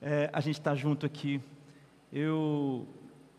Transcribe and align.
é, 0.00 0.30
a 0.32 0.40
gente 0.40 0.58
estar 0.58 0.70
tá 0.70 0.76
junto 0.76 1.04
aqui. 1.04 1.40
Eu 2.12 2.88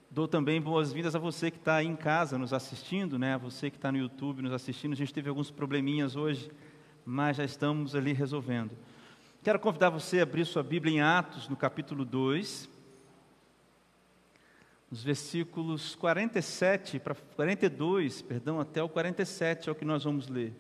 dou 0.10 0.28
também 0.28 0.62
boas-vindas 0.62 1.16
a 1.16 1.20
você 1.20 1.50
que 1.50 1.58
está 1.58 1.78
aí 1.78 1.88
em 1.88 1.96
casa 1.96 2.38
nos 2.38 2.54
assistindo, 2.54 3.18
né? 3.18 3.34
A 3.34 3.38
você 3.38 3.70
que 3.70 3.78
está 3.78 3.92
no 3.92 3.98
YouTube 3.98 4.42
nos 4.42 4.54
assistindo. 4.54 4.94
A 4.94 4.96
gente 4.96 5.14
teve 5.14 5.28
alguns 5.28 5.50
probleminhas 5.50 6.16
hoje, 6.16 6.52
mas 7.06 7.38
já 7.38 7.44
estamos 7.44 7.96
ali 7.96 8.14
resolvendo. 8.14 8.72
Quero 9.44 9.60
convidar 9.60 9.90
você 9.90 10.20
a 10.20 10.24
abrir 10.24 10.46
sua 10.46 10.62
Bíblia 10.62 10.94
em 10.94 11.02
Atos, 11.02 11.50
no 11.50 11.56
capítulo 11.56 12.06
2, 12.06 12.70
nos 14.92 15.04
versículos 15.04 15.96
47 15.96 17.00
para 17.00 17.16
42, 17.16 18.22
perdão, 18.22 18.60
até 18.60 18.84
o 18.84 18.90
47 18.90 19.68
é 19.68 19.72
o 19.72 19.76
que 19.76 19.86
nós 19.86 20.04
vamos 20.04 20.28
ler. 20.28 20.54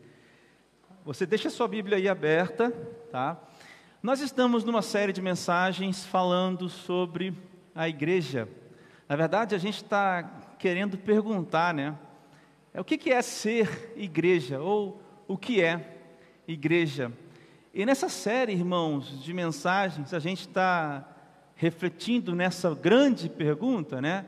Você 1.05 1.27
deixa 1.27 1.47
a 1.47 1.51
sua 1.51 1.67
Bíblia 1.67 1.97
aí 1.97 2.09
aberta, 2.09 2.71
tá? 3.11 3.39
Nós 4.03 4.19
estamos 4.19 4.63
numa 4.63 4.81
série 4.81 5.13
de 5.13 5.21
mensagens 5.21 6.03
falando 6.03 6.67
sobre 6.67 7.37
a 7.75 7.87
igreja. 7.87 8.49
Na 9.07 9.15
verdade, 9.15 9.53
a 9.53 9.59
gente 9.59 9.75
está 9.75 10.23
querendo 10.57 10.97
perguntar, 10.97 11.71
né? 11.71 11.95
É, 12.73 12.81
o 12.81 12.83
que 12.83 13.11
é 13.11 13.21
ser 13.21 13.93
igreja? 13.95 14.59
Ou 14.59 14.99
o 15.27 15.37
que 15.37 15.61
é 15.61 15.99
igreja? 16.47 17.11
E 17.71 17.85
nessa 17.85 18.09
série, 18.09 18.53
irmãos, 18.53 19.23
de 19.23 19.31
mensagens, 19.35 20.15
a 20.15 20.19
gente 20.19 20.47
está 20.47 21.07
refletindo 21.53 22.33
nessa 22.33 22.73
grande 22.73 23.29
pergunta, 23.29 24.01
né? 24.01 24.25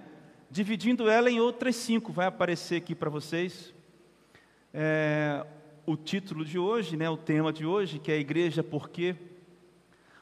Dividindo 0.51 1.09
ela 1.09 1.31
em 1.31 1.39
outras 1.39 1.75
cinco, 1.77 2.13
vai 2.13 2.27
aparecer 2.27 2.75
aqui 2.75 2.93
para 2.93 3.09
vocês. 3.09 3.73
É, 4.71 5.43
o 5.83 5.97
título 5.97 6.45
de 6.45 6.59
hoje, 6.59 6.95
né? 6.95 7.09
O 7.09 7.17
tema 7.17 7.51
de 7.51 7.65
hoje, 7.65 7.97
que 7.97 8.11
é 8.11 8.15
a 8.15 8.19
igreja 8.19 8.61
por 8.61 8.91
quê? 8.91 9.15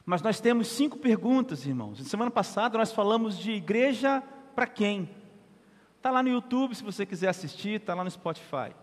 Mas 0.04 0.20
nós 0.20 0.40
temos 0.40 0.68
cinco 0.68 0.98
perguntas, 0.98 1.64
irmãos. 1.64 1.98
Na 1.98 2.04
semana 2.04 2.30
passada 2.30 2.76
nós 2.76 2.92
falamos 2.92 3.38
de 3.38 3.52
igreja 3.52 4.22
para 4.54 4.66
quem? 4.66 5.08
Está 5.96 6.10
lá 6.10 6.22
no 6.22 6.28
YouTube, 6.28 6.74
se 6.74 6.82
você 6.82 7.06
quiser 7.06 7.28
assistir, 7.28 7.80
está 7.80 7.94
lá 7.94 8.02
no 8.02 8.10
Spotify. 8.10 8.74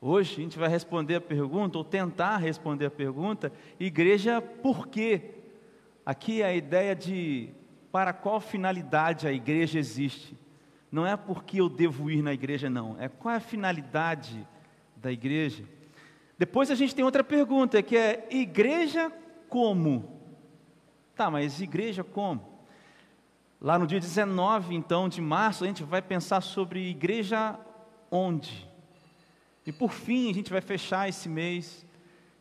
Hoje 0.00 0.32
a 0.32 0.42
gente 0.42 0.58
vai 0.58 0.68
responder 0.68 1.16
a 1.16 1.20
pergunta, 1.20 1.78
ou 1.78 1.84
tentar 1.84 2.36
responder 2.38 2.86
a 2.86 2.90
pergunta, 2.90 3.52
igreja 3.78 4.40
por 4.40 4.88
quê? 4.88 5.34
Aqui 6.04 6.42
é 6.42 6.46
a 6.46 6.54
ideia 6.54 6.96
de 6.96 7.50
para 7.92 8.12
qual 8.12 8.40
finalidade 8.40 9.26
a 9.28 9.32
igreja 9.32 9.78
existe. 9.78 10.36
Não 10.90 11.06
é 11.06 11.16
porque 11.16 11.60
eu 11.60 11.68
devo 11.68 12.10
ir 12.10 12.22
na 12.22 12.32
igreja, 12.32 12.68
não. 12.68 12.96
É 12.98 13.08
qual 13.08 13.34
é 13.34 13.36
a 13.36 13.40
finalidade 13.40 14.46
da 14.96 15.12
igreja. 15.12 15.64
Depois 16.36 16.70
a 16.70 16.74
gente 16.74 16.94
tem 16.94 17.04
outra 17.04 17.22
pergunta, 17.22 17.82
que 17.82 17.96
é 17.96 18.26
igreja 18.30 19.12
como? 19.48 20.17
Tá, 21.18 21.28
mas 21.28 21.60
igreja 21.60 22.04
como? 22.04 22.60
Lá 23.60 23.76
no 23.76 23.88
dia 23.88 23.98
19, 23.98 24.76
então, 24.76 25.08
de 25.08 25.20
março, 25.20 25.64
a 25.64 25.66
gente 25.66 25.82
vai 25.82 26.00
pensar 26.00 26.40
sobre 26.40 26.90
igreja 26.90 27.58
onde? 28.08 28.70
E 29.66 29.72
por 29.72 29.90
fim, 29.90 30.30
a 30.30 30.32
gente 30.34 30.52
vai 30.52 30.60
fechar 30.60 31.08
esse 31.08 31.28
mês, 31.28 31.84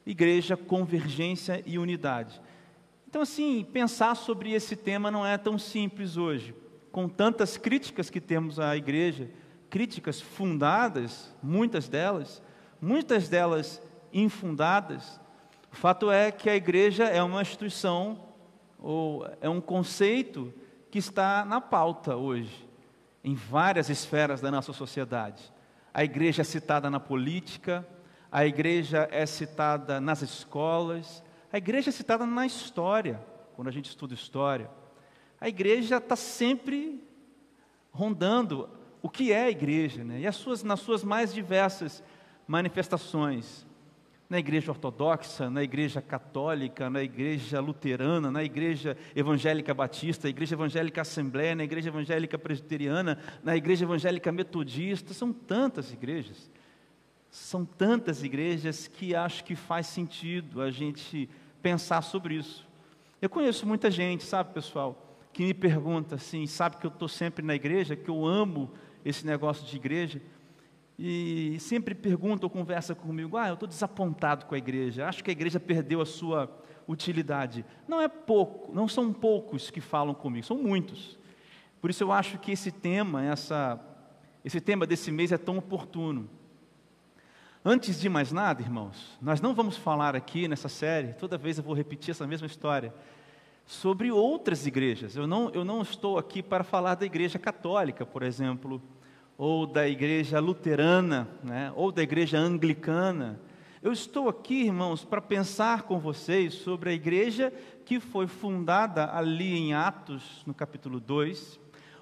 igreja, 0.06 0.56
convergência 0.56 1.64
e 1.66 1.80
unidade. 1.80 2.40
Então, 3.10 3.24
assim, 3.24 3.64
pensar 3.74 4.14
sobre 4.14 4.52
esse 4.52 4.76
tema 4.76 5.10
não 5.10 5.26
é 5.26 5.40
tão 5.40 5.58
simples 5.58 6.16
hoje. 6.16 6.54
Com 6.92 7.10
tantas 7.10 7.58
críticas 7.58 8.12
que 8.12 8.22
temos 8.22 8.60
à 8.60 8.78
igreja, 8.78 9.28
críticas 9.72 10.22
fundadas, 10.22 11.36
muitas 11.42 11.90
delas, 11.90 12.44
muitas 12.80 13.28
delas 13.28 13.82
infundadas, 14.14 15.20
o 15.74 15.76
fato 15.76 16.12
é 16.12 16.32
que 16.32 16.48
a 16.48 16.56
igreja 16.56 17.06
é 17.06 17.24
uma 17.24 17.42
instituição 17.42 18.27
ou 18.88 19.30
é 19.42 19.50
um 19.50 19.60
conceito 19.60 20.54
que 20.90 20.98
está 20.98 21.44
na 21.44 21.60
pauta 21.60 22.16
hoje, 22.16 22.66
em 23.22 23.36
várias 23.36 23.90
esferas 23.90 24.40
da 24.40 24.50
nossa 24.50 24.72
sociedade. 24.72 25.44
A 25.94 26.06
igreja 26.06 26.42
é 26.42 26.46
citada 26.46 26.90
na 26.90 26.98
política, 26.98 27.86
a 28.32 28.46
igreja 28.46 29.06
é 29.12 29.26
citada 29.26 30.00
nas 30.00 30.22
escolas, 30.22 31.22
a 31.52 31.58
igreja 31.58 31.90
é 31.90 31.92
citada 31.92 32.26
na 32.26 32.46
história, 32.46 33.20
quando 33.58 33.68
a 33.68 33.72
gente 33.72 33.90
estuda 33.90 34.14
história. 34.14 34.72
A 35.42 35.50
igreja 35.50 35.98
está 35.98 36.16
sempre 36.16 37.06
rondando 37.92 38.70
o 39.02 39.10
que 39.10 39.34
é 39.34 39.44
a 39.44 39.52
igreja, 39.52 40.02
né? 40.06 40.22
e 40.22 40.28
as 40.28 40.38
suas, 40.38 40.64
nas 40.64 40.80
suas 40.80 41.04
mais 41.04 41.34
diversas 41.34 42.02
manifestações 42.48 43.67
na 44.30 44.38
igreja 44.40 44.72
ortodoxa, 44.72 45.50
na 45.50 45.64
igreja 45.64 46.02
católica, 46.02 46.90
na 46.90 47.02
igreja 47.02 47.60
luterana, 47.62 48.30
na 48.30 48.44
igreja 48.44 48.98
evangélica 49.16 49.74
batista, 49.74 50.28
na 50.28 50.32
igreja 50.32 50.56
evangélica 50.56 51.02
assembleia, 51.02 51.56
na 51.56 51.64
igreja 51.64 51.90
evangélica 51.90 52.38
presbiteriana, 52.38 53.18
na 53.42 53.56
igreja 53.56 53.86
evangélica 53.86 54.32
metodista, 54.32 55.14
são 55.14 55.32
tantas 55.32 55.94
igrejas. 55.94 56.50
São 57.30 57.64
tantas 57.64 58.24
igrejas 58.24 58.88
que 58.88 59.16
acho 59.16 59.44
que 59.44 59.56
faz 59.56 59.88
sentido 59.88 60.62
a 60.62 60.72
gente 60.72 61.30
pensar 61.62 62.02
sobre 62.02 62.36
isso. 62.36 62.68
Eu 63.22 63.30
conheço 63.30 63.66
muita 63.66 63.90
gente, 63.90 64.24
sabe, 64.24 64.54
pessoal, 64.54 65.18
que 65.32 65.44
me 65.44 65.54
pergunta 65.54 66.16
assim, 66.16 66.46
sabe 66.48 66.78
que 66.78 66.86
eu 66.86 66.92
estou 66.92 67.08
sempre 67.08 67.46
na 67.46 67.56
igreja, 67.56 67.96
que 67.96 68.10
eu 68.10 68.26
amo 68.26 68.72
esse 69.06 69.26
negócio 69.26 69.66
de 69.66 69.76
igreja, 69.76 70.22
e 71.00 71.58
sempre 71.60 71.94
pergunta 71.94 72.46
ou 72.46 72.50
conversa 72.50 72.96
comigo: 72.96 73.38
ah, 73.38 73.50
eu 73.50 73.54
estou 73.54 73.68
desapontado 73.68 74.46
com 74.46 74.56
a 74.56 74.58
igreja, 74.58 75.08
acho 75.08 75.24
que 75.24 75.30
a 75.30 75.34
igreja 75.34 75.60
perdeu 75.60 76.02
a 76.02 76.06
sua 76.06 76.50
utilidade. 76.88 77.64
Não 77.88 78.02
é 78.02 78.08
pouco, 78.08 78.74
não 78.74 78.88
são 78.88 79.14
poucos 79.14 79.70
que 79.70 79.80
falam 79.80 80.16
comigo, 80.16 80.46
são 80.46 80.58
muitos. 80.58 81.18
Por 81.80 81.92
isso 81.92 82.04
eu 82.04 82.12
acho 82.12 82.40
que 82.40 82.52
esse 82.52 82.72
tema, 82.72 83.24
essa, 83.24 83.80
esse 84.44 84.60
tema 84.60 84.88
desse 84.88 85.12
mês 85.12 85.32
é 85.32 85.38
tão 85.38 85.58
oportuno. 85.58 86.28
Antes 87.64 88.00
de 88.00 88.10
mais 88.10 88.32
nada, 88.32 88.62
irmãos, 88.62 89.18
nós 89.22 89.42
não 89.42 89.54
vamos 89.54 89.78
falar 89.78 90.16
aqui 90.16 90.48
nessa 90.48 90.70
série, 90.70 91.14
toda 91.14 91.38
vez 91.38 91.58
eu 91.58 91.64
vou 91.64 91.76
repetir 91.76 92.12
essa 92.12 92.26
mesma 92.26 92.48
história, 92.48 92.94
sobre 93.66 94.10
outras 94.10 94.66
igrejas. 94.66 95.16
Eu 95.16 95.28
não, 95.28 95.50
eu 95.50 95.66
não 95.66 95.82
estou 95.82 96.18
aqui 96.18 96.42
para 96.42 96.64
falar 96.64 96.96
da 96.96 97.06
igreja 97.06 97.38
católica, 97.38 98.06
por 98.06 98.24
exemplo 98.24 98.82
ou 99.38 99.68
da 99.68 99.88
igreja 99.88 100.40
luterana, 100.40 101.28
né, 101.44 101.72
ou 101.76 101.92
da 101.92 102.02
igreja 102.02 102.40
anglicana. 102.40 103.40
Eu 103.84 103.92
estou 103.92 104.28
aqui, 104.28 104.64
irmãos, 104.64 105.06
para 105.06 105.22
pensar 105.22 105.84
com 105.84 106.00
vocês 106.00 106.56
sobre 106.56 106.90
a 106.90 106.94
igreja 106.94 107.54
que 107.86 108.00
foi 108.00 108.26
fundada 108.26 109.14
ali 109.16 109.56
em 109.56 109.74
Atos, 109.74 110.44
no 110.46 110.54
capítulo 110.54 111.00
2, 111.00 111.60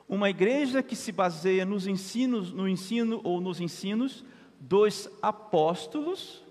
uma 0.08 0.30
igreja 0.30 0.82
que 0.82 0.96
se 0.96 1.12
baseia 1.12 1.66
nos 1.66 1.86
ensinos, 1.88 2.54
no 2.54 2.70
ensino 2.70 3.20
ou 3.24 3.42
nos 3.42 3.60
ensinos 3.60 4.24
dos 4.60 5.10
apóstolos, 5.22 6.44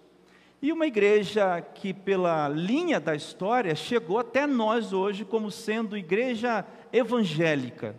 e 0.60 0.72
uma 0.72 0.86
igreja 0.86 1.60
que, 1.60 1.92
pela 1.92 2.48
linha 2.48 2.98
da 2.98 3.14
história, 3.14 3.74
chegou 3.74 4.18
até 4.18 4.46
nós 4.46 4.92
hoje 4.92 5.24
como 5.24 5.50
sendo 5.50 5.96
igreja 5.96 6.64
evangélica. 6.92 7.96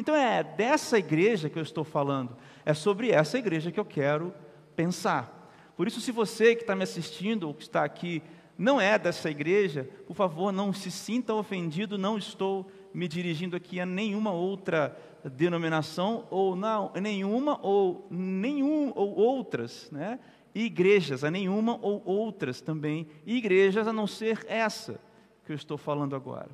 Então 0.00 0.16
é 0.16 0.42
dessa 0.42 0.98
igreja 0.98 1.50
que 1.50 1.58
eu 1.58 1.62
estou 1.62 1.84
falando, 1.84 2.34
é 2.64 2.72
sobre 2.72 3.10
essa 3.10 3.36
igreja 3.36 3.70
que 3.70 3.78
eu 3.78 3.84
quero 3.84 4.32
pensar. 4.74 5.52
Por 5.76 5.86
isso, 5.86 6.00
se 6.00 6.10
você 6.10 6.56
que 6.56 6.62
está 6.62 6.74
me 6.74 6.84
assistindo 6.84 7.46
ou 7.46 7.52
que 7.52 7.64
está 7.64 7.84
aqui 7.84 8.22
não 8.56 8.80
é 8.80 8.98
dessa 8.98 9.28
igreja, 9.30 9.86
por 10.06 10.16
favor, 10.16 10.52
não 10.52 10.72
se 10.72 10.90
sinta 10.90 11.34
ofendido, 11.34 11.98
não 11.98 12.16
estou 12.16 12.70
me 12.94 13.06
dirigindo 13.06 13.54
aqui 13.54 13.78
a 13.78 13.84
nenhuma 13.84 14.32
outra 14.32 14.98
denominação 15.22 16.26
ou 16.30 16.56
não, 16.56 16.90
nenhuma 16.94 17.60
ou 17.62 18.06
nenhum 18.10 18.92
ou 18.96 19.14
outras, 19.14 19.90
né? 19.90 20.18
Igrejas, 20.54 21.24
a 21.24 21.30
nenhuma 21.30 21.78
ou 21.82 22.02
outras 22.06 22.62
também, 22.62 23.06
igrejas 23.26 23.86
a 23.86 23.92
não 23.92 24.06
ser 24.06 24.46
essa 24.48 24.98
que 25.44 25.52
eu 25.52 25.56
estou 25.56 25.76
falando 25.76 26.16
agora. 26.16 26.48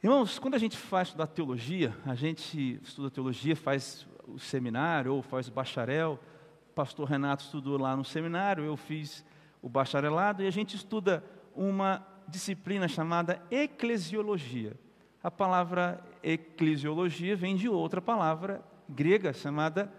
Irmãos, 0.00 0.38
quando 0.38 0.54
a 0.54 0.58
gente 0.58 0.76
faz 0.76 1.08
estudar 1.08 1.26
teologia, 1.26 1.92
a 2.06 2.14
gente 2.14 2.78
estuda 2.84 3.10
teologia, 3.10 3.56
faz 3.56 4.06
o 4.28 4.38
seminário 4.38 5.12
ou 5.12 5.22
faz 5.22 5.48
o 5.48 5.52
bacharel. 5.52 6.20
O 6.70 6.72
pastor 6.72 7.08
Renato 7.08 7.42
estudou 7.42 7.76
lá 7.76 7.96
no 7.96 8.04
seminário, 8.04 8.62
eu 8.62 8.76
fiz 8.76 9.24
o 9.60 9.68
bacharelado 9.68 10.40
e 10.40 10.46
a 10.46 10.52
gente 10.52 10.76
estuda 10.76 11.24
uma 11.52 12.06
disciplina 12.28 12.86
chamada 12.86 13.42
eclesiologia. 13.50 14.78
A 15.20 15.32
palavra 15.32 16.00
eclesiologia 16.22 17.34
vem 17.34 17.56
de 17.56 17.68
outra 17.68 18.00
palavra 18.00 18.62
grega 18.88 19.32
chamada 19.32 19.92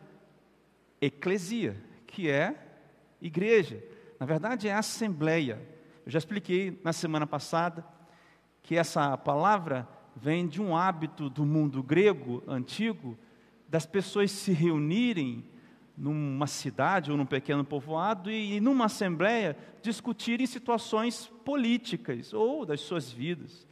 eclesia, 1.02 1.76
que 2.08 2.30
é 2.30 2.56
igreja. 3.22 3.84
Na 4.18 4.26
verdade, 4.26 4.70
é 4.70 4.74
assembleia. 4.74 5.62
Eu 6.06 6.12
já 6.14 6.20
expliquei 6.20 6.80
na 6.86 6.94
semana 6.94 7.28
passada 7.28 7.99
que 8.70 8.76
essa 8.76 9.18
palavra 9.18 9.90
vem 10.16 10.48
de 10.48 10.62
um 10.62 10.78
hábito 10.78 11.28
do 11.28 11.44
mundo 11.44 11.82
grego 11.82 12.44
antigo, 12.48 13.18
das 13.68 13.88
pessoas 13.88 14.30
se 14.30 14.52
reunirem 14.52 15.44
numa 15.98 16.46
cidade 16.46 17.10
ou 17.10 17.18
num 17.18 17.26
pequeno 17.26 17.66
povoado 17.66 18.30
e, 18.30 18.58
e 18.58 18.62
numa 18.62 18.86
assembleia 18.86 19.58
discutirem 19.82 20.46
situações 20.46 21.26
políticas 21.44 22.32
ou 22.32 22.64
das 22.64 22.82
suas 22.82 23.12
vidas. 23.12 23.66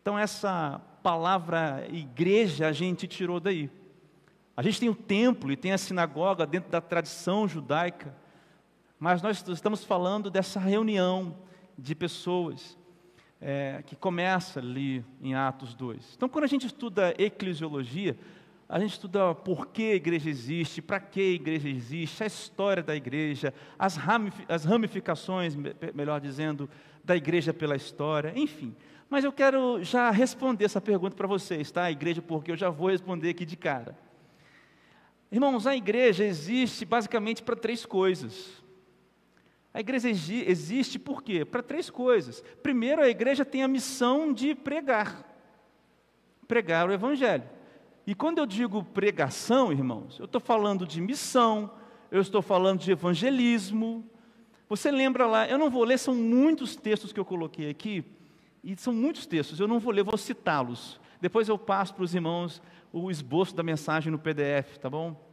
Então, 0.00 0.16
essa 0.16 0.80
palavra 1.02 1.84
igreja 1.90 2.68
a 2.68 2.72
gente 2.72 3.08
tirou 3.08 3.40
daí. 3.40 3.68
A 4.56 4.62
gente 4.62 4.78
tem 4.78 4.88
o 4.88 4.94
templo 4.94 5.50
e 5.50 5.56
tem 5.56 5.72
a 5.72 5.78
sinagoga 5.78 6.46
dentro 6.46 6.70
da 6.70 6.80
tradição 6.80 7.48
judaica, 7.48 8.16
mas 8.96 9.20
nós 9.20 9.44
estamos 9.48 9.82
falando 9.82 10.30
dessa 10.30 10.60
reunião 10.60 11.36
de 11.76 11.96
pessoas 11.96 12.78
é, 13.40 13.82
que 13.86 13.94
começa 13.94 14.60
ali 14.60 15.04
em 15.20 15.34
Atos 15.34 15.74
2. 15.74 16.14
Então, 16.16 16.28
quando 16.28 16.44
a 16.44 16.48
gente 16.48 16.66
estuda 16.66 17.14
eclesiologia, 17.18 18.16
a 18.68 18.80
gente 18.80 18.92
estuda 18.92 19.34
por 19.34 19.68
que 19.68 19.92
a 19.92 19.94
igreja 19.94 20.28
existe, 20.28 20.82
para 20.82 20.98
que 20.98 21.20
a 21.20 21.34
igreja 21.34 21.68
existe, 21.68 22.22
a 22.22 22.26
história 22.26 22.82
da 22.82 22.96
igreja, 22.96 23.54
as, 23.78 23.96
ramificações, 24.64 25.54
melhor 25.94 26.20
dizendo, 26.20 26.68
da 27.04 27.16
igreja 27.16 27.54
pela 27.54 27.76
história, 27.76 28.32
enfim. 28.34 28.74
Mas 29.08 29.24
eu 29.24 29.32
quero 29.32 29.82
já 29.84 30.10
responder 30.10 30.64
essa 30.64 30.80
pergunta 30.80 31.14
para 31.14 31.28
vocês, 31.28 31.70
tá? 31.70 31.84
A 31.84 31.92
igreja, 31.92 32.20
porque 32.20 32.50
eu 32.50 32.56
já 32.56 32.68
vou 32.68 32.88
responder 32.90 33.30
aqui 33.30 33.44
de 33.44 33.56
cara. 33.56 33.96
Irmãos, 35.30 35.64
a 35.66 35.76
igreja 35.76 36.24
existe 36.24 36.84
basicamente 36.84 37.42
para 37.44 37.54
três 37.54 37.86
coisas. 37.86 38.64
A 39.76 39.80
igreja 39.80 40.08
existe 40.08 40.98
por 40.98 41.22
quê? 41.22 41.44
Para 41.44 41.62
três 41.62 41.90
coisas. 41.90 42.42
Primeiro, 42.62 43.02
a 43.02 43.10
igreja 43.10 43.44
tem 43.44 43.62
a 43.62 43.68
missão 43.68 44.32
de 44.32 44.54
pregar. 44.54 45.22
Pregar 46.48 46.88
o 46.88 46.92
evangelho. 46.94 47.44
E 48.06 48.14
quando 48.14 48.38
eu 48.38 48.46
digo 48.46 48.82
pregação, 48.82 49.70
irmãos, 49.70 50.18
eu 50.18 50.24
estou 50.24 50.40
falando 50.40 50.86
de 50.86 50.98
missão, 50.98 51.70
eu 52.10 52.22
estou 52.22 52.40
falando 52.40 52.80
de 52.80 52.90
evangelismo. 52.90 54.02
Você 54.66 54.90
lembra 54.90 55.26
lá, 55.26 55.46
eu 55.46 55.58
não 55.58 55.68
vou 55.68 55.84
ler, 55.84 55.98
são 55.98 56.14
muitos 56.14 56.74
textos 56.74 57.12
que 57.12 57.20
eu 57.20 57.24
coloquei 57.26 57.68
aqui, 57.68 58.02
e 58.64 58.74
são 58.78 58.94
muitos 58.94 59.26
textos, 59.26 59.60
eu 59.60 59.68
não 59.68 59.78
vou 59.78 59.92
ler, 59.92 60.02
vou 60.02 60.16
citá-los. 60.16 60.98
Depois 61.20 61.50
eu 61.50 61.58
passo 61.58 61.94
para 61.94 62.04
os 62.04 62.14
irmãos 62.14 62.62
o 62.90 63.10
esboço 63.10 63.54
da 63.54 63.62
mensagem 63.62 64.10
no 64.10 64.18
PDF, 64.18 64.78
tá 64.78 64.88
bom? 64.88 65.25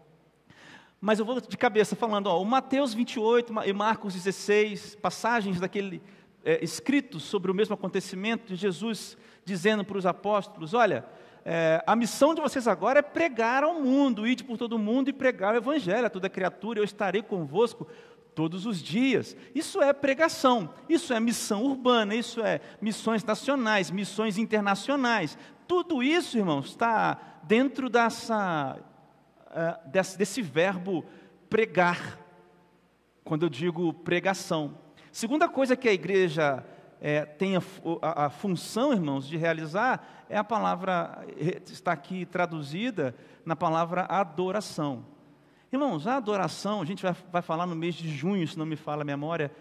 Mas 1.05 1.19
eu 1.19 1.25
vou 1.25 1.41
de 1.41 1.57
cabeça 1.57 1.97
falando, 1.97 2.27
ó, 2.27 2.41
o 2.41 2.45
Mateus 2.45 2.93
28 2.93 3.53
e 3.65 3.73
Marcos 3.73 4.13
16, 4.13 4.95
passagens 5.01 5.59
daquele 5.59 6.01
é, 6.45 6.65
sobre 7.19 7.51
o 7.51 7.53
mesmo 7.53 7.73
acontecimento 7.73 8.47
de 8.47 8.55
Jesus 8.55 9.17
dizendo 9.43 9.83
para 9.83 9.97
os 9.97 10.05
apóstolos: 10.05 10.73
olha, 10.73 11.05
é, 11.43 11.83
a 11.85 11.93
missão 11.93 12.33
de 12.33 12.39
vocês 12.39 12.69
agora 12.69 12.99
é 12.99 13.01
pregar 13.01 13.65
ao 13.65 13.81
mundo, 13.81 14.25
ir 14.25 14.41
por 14.45 14.57
todo 14.57 14.79
mundo 14.79 15.09
e 15.09 15.13
pregar 15.13 15.55
o 15.55 15.57
evangelho 15.57 16.05
a 16.05 16.09
toda 16.09 16.29
criatura, 16.29 16.79
eu 16.79 16.85
estarei 16.85 17.21
convosco 17.21 17.85
todos 18.33 18.65
os 18.65 18.81
dias. 18.81 19.35
Isso 19.53 19.81
é 19.81 19.91
pregação, 19.91 20.73
isso 20.87 21.13
é 21.13 21.19
missão 21.19 21.65
urbana, 21.65 22.15
isso 22.15 22.39
é 22.39 22.61
missões 22.79 23.25
nacionais, 23.25 23.91
missões 23.91 24.37
internacionais. 24.37 25.37
Tudo 25.67 26.01
isso, 26.01 26.37
irmãos, 26.37 26.67
está 26.67 27.41
dentro 27.43 27.89
dessa, 27.89 28.79
uh, 29.53 29.89
desse, 29.89 30.17
desse 30.17 30.41
verbo 30.41 31.05
pregar, 31.49 32.19
quando 33.23 33.43
eu 33.43 33.49
digo 33.49 33.93
pregação. 33.93 34.77
Segunda 35.11 35.47
coisa 35.47 35.75
que 35.75 35.87
a 35.87 35.93
igreja 35.93 36.65
é, 36.99 37.25
tem 37.25 37.55
a, 37.55 37.61
a, 38.01 38.25
a, 38.25 38.29
função, 38.29 38.91
irmãos, 38.93 39.27
de 39.27 39.37
realizar 39.37 40.25
é 40.29 40.37
a 40.37 40.43
palavra, 40.43 41.25
está 41.69 41.91
aqui 41.91 42.25
traduzida 42.25 43.15
na 43.45 43.55
palavra 43.55 44.03
adoração. 44.03 45.05
Irmãos, 45.71 46.07
a 46.07 46.17
adoração, 46.17 46.81
a 46.81 46.85
gente 46.85 47.03
vai, 47.03 47.15
vai 47.31 47.41
falar 47.41 47.65
no 47.65 47.75
mês 47.75 47.95
de 47.95 48.09
junho, 48.09 48.47
se 48.47 48.57
não 48.57 48.65
me 48.65 48.75
fala 48.75 49.01
a 49.01 49.05
memória, 49.05 49.51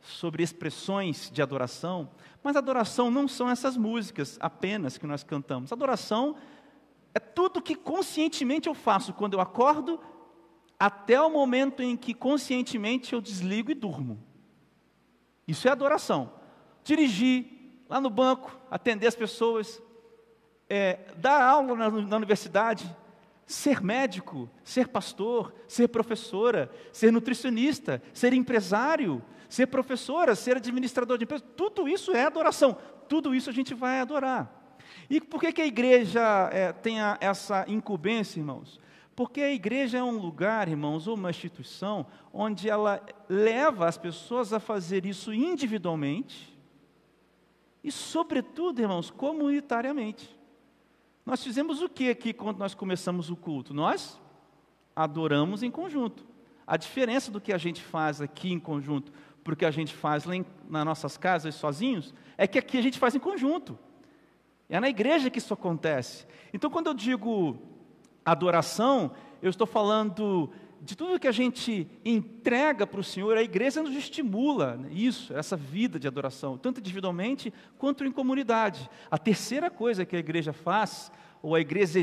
sobre 0.00 0.42
expressões 0.42 1.30
de 1.32 1.42
adoração, 1.42 2.08
mas 2.42 2.56
adoração 2.56 3.10
não 3.10 3.28
são 3.28 3.48
essas 3.48 3.76
músicas 3.76 4.36
apenas 4.40 4.98
que 4.98 5.06
nós 5.06 5.22
cantamos. 5.22 5.72
Adoração 5.72 6.36
é 7.14 7.20
tudo 7.20 7.62
que 7.62 7.74
conscientemente 7.74 8.68
eu 8.68 8.74
faço 8.74 9.12
quando 9.12 9.34
eu 9.34 9.40
acordo, 9.40 10.00
até 10.78 11.20
o 11.20 11.30
momento 11.30 11.82
em 11.82 11.96
que 11.96 12.12
conscientemente 12.12 13.12
eu 13.12 13.20
desligo 13.20 13.70
e 13.70 13.74
durmo. 13.74 14.18
Isso 15.46 15.68
é 15.68 15.70
adoração. 15.70 16.32
Dirigir 16.82 17.46
lá 17.88 18.00
no 18.00 18.10
banco, 18.10 18.58
atender 18.70 19.06
as 19.06 19.14
pessoas, 19.14 19.80
é, 20.68 20.98
dar 21.16 21.42
aula 21.42 21.76
na, 21.76 21.90
na 21.90 22.16
universidade, 22.16 22.90
Ser 23.52 23.82
médico, 23.82 24.48
ser 24.64 24.88
pastor, 24.88 25.52
ser 25.66 25.88
professora, 25.88 26.70
ser 26.92 27.12
nutricionista, 27.12 28.02
ser 28.14 28.32
empresário, 28.32 29.22
ser 29.48 29.66
professora, 29.66 30.34
ser 30.34 30.56
administrador 30.56 31.18
de 31.18 31.24
empresa, 31.24 31.44
tudo 31.56 31.88
isso 31.88 32.12
é 32.12 32.24
adoração, 32.24 32.78
tudo 33.08 33.34
isso 33.34 33.50
a 33.50 33.52
gente 33.52 33.74
vai 33.74 34.00
adorar. 34.00 34.61
E 35.08 35.20
por 35.20 35.40
que, 35.40 35.52
que 35.52 35.62
a 35.62 35.66
igreja 35.66 36.50
é, 36.52 36.72
tem 36.72 37.00
a, 37.00 37.18
essa 37.20 37.64
incumbência, 37.68 38.40
irmãos? 38.40 38.80
Porque 39.14 39.40
a 39.40 39.52
igreja 39.52 39.98
é 39.98 40.02
um 40.02 40.18
lugar, 40.18 40.68
irmãos, 40.68 41.06
ou 41.06 41.14
uma 41.14 41.30
instituição, 41.30 42.06
onde 42.32 42.68
ela 42.68 43.04
leva 43.28 43.86
as 43.86 43.98
pessoas 43.98 44.52
a 44.52 44.60
fazer 44.60 45.04
isso 45.04 45.32
individualmente 45.32 46.52
e, 47.84 47.90
sobretudo, 47.90 48.80
irmãos, 48.80 49.10
comunitariamente. 49.10 50.38
Nós 51.26 51.42
fizemos 51.42 51.82
o 51.82 51.88
que 51.88 52.08
aqui 52.08 52.32
quando 52.32 52.58
nós 52.58 52.74
começamos 52.74 53.30
o 53.30 53.36
culto? 53.36 53.74
Nós 53.74 54.20
adoramos 54.94 55.62
em 55.62 55.70
conjunto. 55.70 56.24
A 56.66 56.76
diferença 56.76 57.30
do 57.30 57.40
que 57.40 57.52
a 57.52 57.58
gente 57.58 57.82
faz 57.82 58.20
aqui 58.20 58.52
em 58.52 58.58
conjunto 58.58 59.12
para 59.42 59.52
o 59.52 59.56
que 59.56 59.64
a 59.64 59.70
gente 59.70 59.94
faz 59.94 60.24
lá 60.24 60.36
em, 60.36 60.44
nas 60.68 60.84
nossas 60.84 61.16
casas 61.16 61.54
sozinhos 61.54 62.14
é 62.38 62.46
que 62.46 62.58
aqui 62.58 62.78
a 62.78 62.82
gente 62.82 62.98
faz 62.98 63.14
em 63.14 63.18
conjunto. 63.18 63.78
É 64.72 64.80
na 64.80 64.88
igreja 64.88 65.28
que 65.28 65.36
isso 65.36 65.52
acontece. 65.52 66.26
Então, 66.50 66.70
quando 66.70 66.86
eu 66.86 66.94
digo 66.94 67.58
adoração, 68.24 69.12
eu 69.42 69.50
estou 69.50 69.66
falando 69.66 70.50
de 70.80 70.96
tudo 70.96 71.20
que 71.20 71.28
a 71.28 71.32
gente 71.32 71.86
entrega 72.02 72.86
para 72.86 72.98
o 72.98 73.04
Senhor, 73.04 73.36
a 73.36 73.42
igreja 73.42 73.82
nos 73.82 73.94
estimula 73.94 74.78
né, 74.78 74.88
isso, 74.90 75.36
essa 75.36 75.58
vida 75.58 76.00
de 76.00 76.08
adoração, 76.08 76.56
tanto 76.56 76.80
individualmente 76.80 77.52
quanto 77.76 78.02
em 78.02 78.10
comunidade. 78.10 78.88
A 79.10 79.18
terceira 79.18 79.68
coisa 79.68 80.06
que 80.06 80.16
a 80.16 80.20
igreja 80.20 80.54
faz, 80.54 81.12
ou 81.42 81.54
a 81.54 81.60
igreja, 81.60 82.00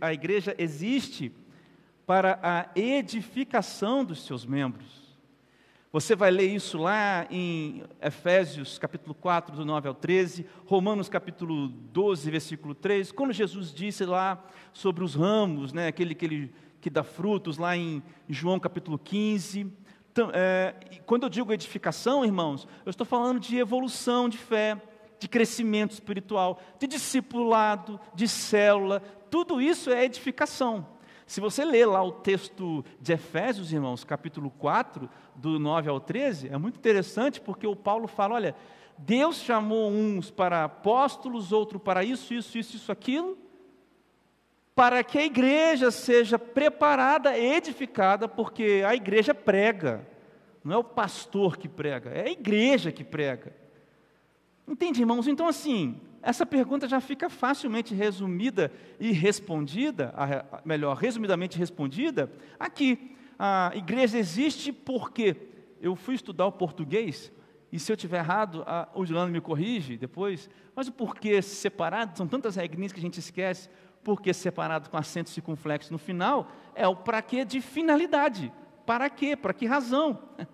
a 0.00 0.12
igreja 0.12 0.54
existe 0.58 1.32
para 2.06 2.38
a 2.44 2.78
edificação 2.78 4.04
dos 4.04 4.24
seus 4.24 4.46
membros. 4.46 5.01
Você 5.92 6.16
vai 6.16 6.30
ler 6.30 6.48
isso 6.48 6.78
lá 6.78 7.26
em 7.30 7.82
Efésios 8.00 8.78
capítulo 8.78 9.14
4, 9.14 9.54
do 9.54 9.62
9 9.62 9.88
ao 9.88 9.94
13, 9.94 10.46
Romanos 10.64 11.06
capítulo 11.06 11.68
12, 11.68 12.30
versículo 12.30 12.74
3, 12.74 13.12
quando 13.12 13.30
Jesus 13.30 13.74
disse 13.74 14.06
lá 14.06 14.42
sobre 14.72 15.04
os 15.04 15.14
ramos, 15.14 15.70
né, 15.70 15.88
aquele 15.88 16.14
que 16.80 16.88
dá 16.88 17.02
frutos, 17.02 17.58
lá 17.58 17.76
em 17.76 18.02
João 18.26 18.58
capítulo 18.58 18.98
15. 18.98 19.70
Então, 20.10 20.30
é, 20.32 20.74
quando 21.04 21.24
eu 21.24 21.28
digo 21.28 21.52
edificação, 21.52 22.24
irmãos, 22.24 22.66
eu 22.86 22.90
estou 22.90 23.04
falando 23.04 23.38
de 23.38 23.58
evolução 23.58 24.30
de 24.30 24.38
fé, 24.38 24.80
de 25.18 25.28
crescimento 25.28 25.90
espiritual, 25.90 26.58
de 26.78 26.86
discipulado, 26.86 28.00
de 28.14 28.26
célula, 28.26 29.00
tudo 29.30 29.60
isso 29.60 29.90
é 29.90 30.06
edificação. 30.06 30.86
Se 31.26 31.40
você 31.40 31.64
ler 31.64 31.86
lá 31.86 32.02
o 32.02 32.12
texto 32.12 32.84
de 33.00 33.12
Efésios, 33.12 33.72
irmãos, 33.72 34.04
capítulo 34.04 34.50
4, 34.50 35.08
do 35.34 35.58
9 35.58 35.88
ao 35.88 36.00
13, 36.00 36.48
é 36.48 36.58
muito 36.58 36.76
interessante 36.76 37.40
porque 37.40 37.66
o 37.66 37.76
Paulo 37.76 38.06
fala: 38.06 38.34
olha, 38.34 38.54
Deus 38.98 39.36
chamou 39.36 39.90
uns 39.90 40.30
para 40.30 40.64
apóstolos, 40.64 41.52
outro 41.52 41.80
para 41.80 42.04
isso, 42.04 42.32
isso, 42.34 42.56
isso, 42.56 42.76
isso, 42.76 42.92
aquilo, 42.92 43.36
para 44.74 45.02
que 45.02 45.18
a 45.18 45.24
igreja 45.24 45.90
seja 45.90 46.38
preparada, 46.38 47.36
edificada, 47.36 48.28
porque 48.28 48.82
a 48.86 48.94
igreja 48.94 49.34
prega, 49.34 50.06
não 50.62 50.74
é 50.74 50.78
o 50.78 50.84
pastor 50.84 51.56
que 51.56 51.68
prega, 51.68 52.10
é 52.10 52.28
a 52.28 52.30
igreja 52.30 52.92
que 52.92 53.04
prega. 53.04 53.54
Entende, 54.66 55.00
irmãos? 55.00 55.26
Então, 55.26 55.48
assim, 55.48 56.00
essa 56.22 56.46
pergunta 56.46 56.88
já 56.88 57.00
fica 57.00 57.28
facilmente 57.28 57.94
resumida 57.94 58.70
e 59.00 59.10
respondida, 59.10 60.14
melhor, 60.64 60.96
resumidamente 60.96 61.58
respondida, 61.58 62.30
aqui. 62.58 63.16
A 63.44 63.72
igreja 63.74 64.18
existe 64.18 64.72
porque 64.72 65.34
eu 65.80 65.96
fui 65.96 66.14
estudar 66.14 66.46
o 66.46 66.52
português, 66.52 67.32
e 67.72 67.78
se 67.80 67.90
eu 67.90 67.96
estiver 67.96 68.18
errado, 68.18 68.62
a, 68.64 68.88
o 68.94 69.04
Julano 69.04 69.32
me 69.32 69.40
corrige 69.40 69.96
depois, 69.96 70.48
mas 70.76 70.86
o 70.86 70.92
porquê 70.92 71.42
separado, 71.42 72.16
são 72.16 72.28
tantas 72.28 72.54
regrinhas 72.54 72.92
que 72.92 73.00
a 73.00 73.02
gente 73.02 73.18
esquece 73.18 73.68
porque 74.04 74.32
separado 74.32 74.88
com 74.88 74.96
acento 74.96 75.28
circunflexo 75.28 75.92
no 75.92 75.98
final, 75.98 76.52
é 76.72 76.86
o 76.86 76.94
para 76.94 77.20
quê 77.20 77.44
de 77.44 77.60
finalidade. 77.60 78.52
Para 78.86 79.10
quê? 79.10 79.34
Para 79.34 79.52
que 79.52 79.66
razão? 79.66 80.22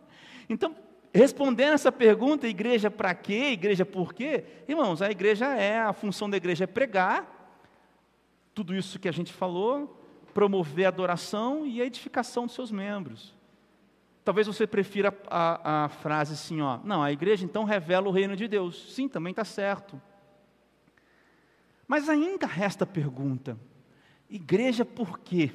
Então, 0.50 0.74
respondendo 1.12 1.74
essa 1.74 1.92
pergunta, 1.92 2.48
igreja 2.48 2.90
para 2.90 3.14
quê? 3.14 3.50
Igreja 3.50 3.84
por 3.84 4.14
quê? 4.14 4.46
Irmãos, 4.66 5.02
a 5.02 5.10
igreja 5.10 5.54
é, 5.54 5.78
a 5.78 5.92
função 5.92 6.30
da 6.30 6.38
igreja 6.38 6.64
é 6.64 6.66
pregar, 6.66 7.52
tudo 8.54 8.74
isso 8.74 8.98
que 8.98 9.10
a 9.10 9.12
gente 9.12 9.30
falou, 9.30 9.97
promover 10.38 10.84
a 10.84 10.88
adoração 10.88 11.66
e 11.66 11.82
a 11.82 11.84
edificação 11.84 12.46
dos 12.46 12.54
seus 12.54 12.70
membros. 12.70 13.34
Talvez 14.24 14.46
você 14.46 14.68
prefira 14.68 15.12
a, 15.26 15.86
a 15.86 15.88
frase 15.88 16.34
assim, 16.34 16.60
ó, 16.60 16.78
não, 16.84 17.02
a 17.02 17.10
igreja 17.10 17.44
então 17.44 17.64
revela 17.64 18.06
o 18.06 18.12
reino 18.12 18.36
de 18.36 18.46
Deus. 18.46 18.94
Sim, 18.94 19.08
também 19.08 19.32
está 19.32 19.44
certo. 19.44 20.00
Mas 21.88 22.08
ainda 22.08 22.46
resta 22.46 22.84
a 22.84 22.86
pergunta: 22.86 23.58
igreja 24.30 24.84
por 24.84 25.18
quê? 25.18 25.50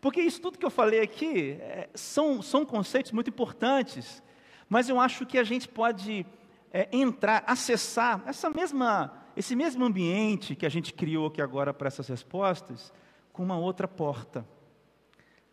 Porque 0.00 0.20
isso 0.20 0.40
tudo 0.40 0.58
que 0.58 0.64
eu 0.64 0.70
falei 0.70 1.00
aqui 1.00 1.56
é, 1.58 1.90
são, 1.92 2.40
são 2.40 2.64
conceitos 2.64 3.10
muito 3.10 3.30
importantes, 3.30 4.22
mas 4.68 4.88
eu 4.88 5.00
acho 5.00 5.26
que 5.26 5.38
a 5.38 5.44
gente 5.44 5.66
pode 5.68 6.24
é, 6.72 6.88
entrar, 6.92 7.42
acessar 7.48 8.22
essa 8.26 8.48
mesma, 8.48 9.12
esse 9.36 9.56
mesmo 9.56 9.84
ambiente 9.84 10.54
que 10.54 10.66
a 10.66 10.70
gente 10.70 10.94
criou 10.94 11.26
aqui 11.26 11.42
agora 11.42 11.74
para 11.74 11.88
essas 11.88 12.06
respostas, 12.06 12.92
com 13.32 13.42
uma 13.42 13.56
outra 13.56 13.88
porta. 13.88 14.46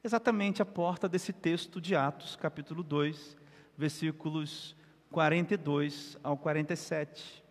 Exatamente 0.03 0.62
a 0.62 0.65
porta 0.65 1.07
desse 1.07 1.31
texto 1.31 1.79
de 1.79 1.95
Atos, 1.95 2.36
capítulo 2.36 2.83
2, 2.83 3.38
versículos 3.77 4.75
42 5.12 6.17
ao 6.24 6.38
47. 6.38 7.43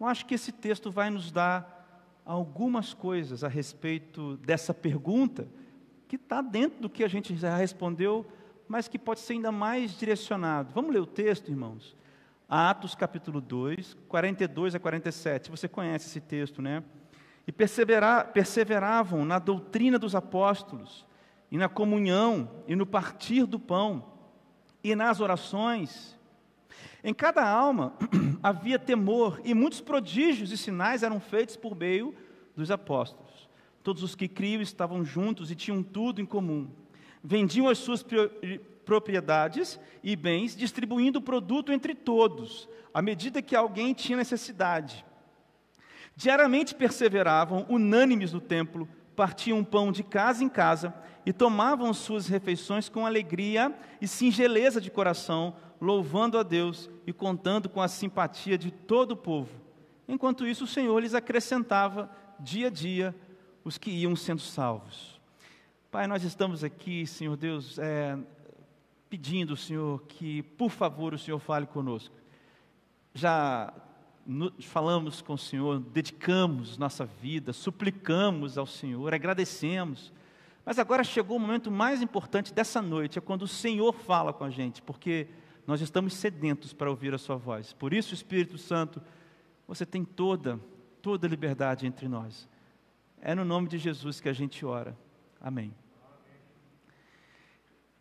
Eu 0.00 0.06
acho 0.06 0.26
que 0.26 0.34
esse 0.34 0.52
texto 0.52 0.90
vai 0.90 1.10
nos 1.10 1.30
dar 1.30 2.22
algumas 2.24 2.92
coisas 2.92 3.42
a 3.42 3.48
respeito 3.48 4.36
dessa 4.38 4.74
pergunta, 4.74 5.48
que 6.06 6.16
está 6.16 6.40
dentro 6.40 6.80
do 6.80 6.90
que 6.90 7.04
a 7.04 7.08
gente 7.08 7.34
já 7.36 7.56
respondeu, 7.56 8.26
mas 8.66 8.88
que 8.88 8.98
pode 8.98 9.20
ser 9.20 9.34
ainda 9.34 9.50
mais 9.50 9.98
direcionado. 9.98 10.72
Vamos 10.74 10.92
ler 10.92 11.00
o 11.00 11.06
texto, 11.06 11.50
irmãos? 11.50 11.96
Atos 12.48 12.94
capítulo 12.94 13.40
2, 13.40 13.96
42 14.08 14.74
a 14.74 14.78
47. 14.78 15.50
Você 15.50 15.68
conhece 15.68 16.06
esse 16.06 16.20
texto, 16.20 16.62
né? 16.62 16.82
E 17.48 17.52
persevera, 17.52 18.24
perseveravam 18.24 19.24
na 19.24 19.38
doutrina 19.38 19.98
dos 19.98 20.14
apóstolos, 20.14 21.06
e 21.50 21.56
na 21.56 21.66
comunhão, 21.66 22.50
e 22.66 22.76
no 22.76 22.84
partir 22.84 23.46
do 23.46 23.58
pão, 23.58 24.04
e 24.84 24.94
nas 24.94 25.18
orações. 25.18 26.14
Em 27.02 27.14
cada 27.14 27.48
alma 27.48 27.94
havia 28.42 28.78
temor, 28.78 29.40
e 29.46 29.54
muitos 29.54 29.80
prodígios 29.80 30.52
e 30.52 30.58
sinais 30.58 31.02
eram 31.02 31.18
feitos 31.18 31.56
por 31.56 31.74
meio 31.74 32.14
dos 32.54 32.70
apóstolos. 32.70 33.48
Todos 33.82 34.02
os 34.02 34.14
que 34.14 34.28
criam 34.28 34.60
estavam 34.60 35.02
juntos 35.02 35.50
e 35.50 35.54
tinham 35.54 35.82
tudo 35.82 36.20
em 36.20 36.26
comum. 36.26 36.68
Vendiam 37.24 37.66
as 37.66 37.78
suas 37.78 38.04
propriedades 38.84 39.80
e 40.02 40.14
bens, 40.14 40.54
distribuindo 40.54 41.18
o 41.18 41.22
produto 41.22 41.72
entre 41.72 41.94
todos, 41.94 42.68
à 42.92 43.00
medida 43.00 43.40
que 43.40 43.56
alguém 43.56 43.94
tinha 43.94 44.18
necessidade. 44.18 45.07
Diariamente 46.18 46.74
perseveravam, 46.74 47.64
unânimes 47.68 48.32
no 48.32 48.40
templo, 48.40 48.88
partiam 49.14 49.62
pão 49.62 49.92
de 49.92 50.02
casa 50.02 50.42
em 50.42 50.48
casa 50.48 50.92
e 51.24 51.32
tomavam 51.32 51.94
suas 51.94 52.26
refeições 52.26 52.88
com 52.88 53.06
alegria 53.06 53.72
e 54.00 54.08
singeleza 54.08 54.80
de 54.80 54.90
coração, 54.90 55.54
louvando 55.80 56.36
a 56.36 56.42
Deus 56.42 56.90
e 57.06 57.12
contando 57.12 57.68
com 57.68 57.80
a 57.80 57.86
simpatia 57.86 58.58
de 58.58 58.72
todo 58.72 59.12
o 59.12 59.16
povo. 59.16 59.48
Enquanto 60.08 60.44
isso, 60.44 60.64
o 60.64 60.66
Senhor 60.66 60.98
lhes 60.98 61.14
acrescentava 61.14 62.10
dia 62.40 62.66
a 62.66 62.70
dia 62.70 63.14
os 63.64 63.78
que 63.78 63.92
iam 63.92 64.16
sendo 64.16 64.40
salvos. 64.40 65.20
Pai, 65.88 66.08
nós 66.08 66.24
estamos 66.24 66.64
aqui, 66.64 67.06
Senhor 67.06 67.36
Deus, 67.36 67.78
é, 67.78 68.18
pedindo, 69.08 69.56
Senhor, 69.56 70.02
que 70.08 70.42
por 70.42 70.70
favor 70.70 71.14
o 71.14 71.18
Senhor 71.18 71.38
fale 71.38 71.68
conosco. 71.68 72.16
Já 73.14 73.72
falamos 74.60 75.22
com 75.22 75.34
o 75.34 75.38
Senhor, 75.38 75.80
dedicamos 75.80 76.76
nossa 76.76 77.06
vida, 77.06 77.52
suplicamos 77.52 78.58
ao 78.58 78.66
Senhor, 78.66 79.14
agradecemos. 79.14 80.12
Mas 80.66 80.78
agora 80.78 81.02
chegou 81.02 81.38
o 81.38 81.40
momento 81.40 81.70
mais 81.70 82.02
importante 82.02 82.52
dessa 82.52 82.82
noite, 82.82 83.18
é 83.18 83.22
quando 83.22 83.42
o 83.42 83.48
Senhor 83.48 83.92
fala 83.94 84.32
com 84.32 84.44
a 84.44 84.50
gente, 84.50 84.82
porque 84.82 85.28
nós 85.66 85.80
estamos 85.80 86.12
sedentos 86.12 86.74
para 86.74 86.90
ouvir 86.90 87.14
a 87.14 87.18
Sua 87.18 87.36
voz. 87.36 87.72
Por 87.72 87.94
isso, 87.94 88.12
Espírito 88.12 88.58
Santo, 88.58 89.00
você 89.66 89.86
tem 89.86 90.04
toda, 90.04 90.60
toda 91.00 91.26
liberdade 91.26 91.86
entre 91.86 92.06
nós. 92.06 92.46
É 93.22 93.34
no 93.34 93.46
nome 93.46 93.66
de 93.66 93.78
Jesus 93.78 94.20
que 94.20 94.28
a 94.28 94.32
gente 94.32 94.64
ora. 94.64 94.96
Amém. 95.40 95.74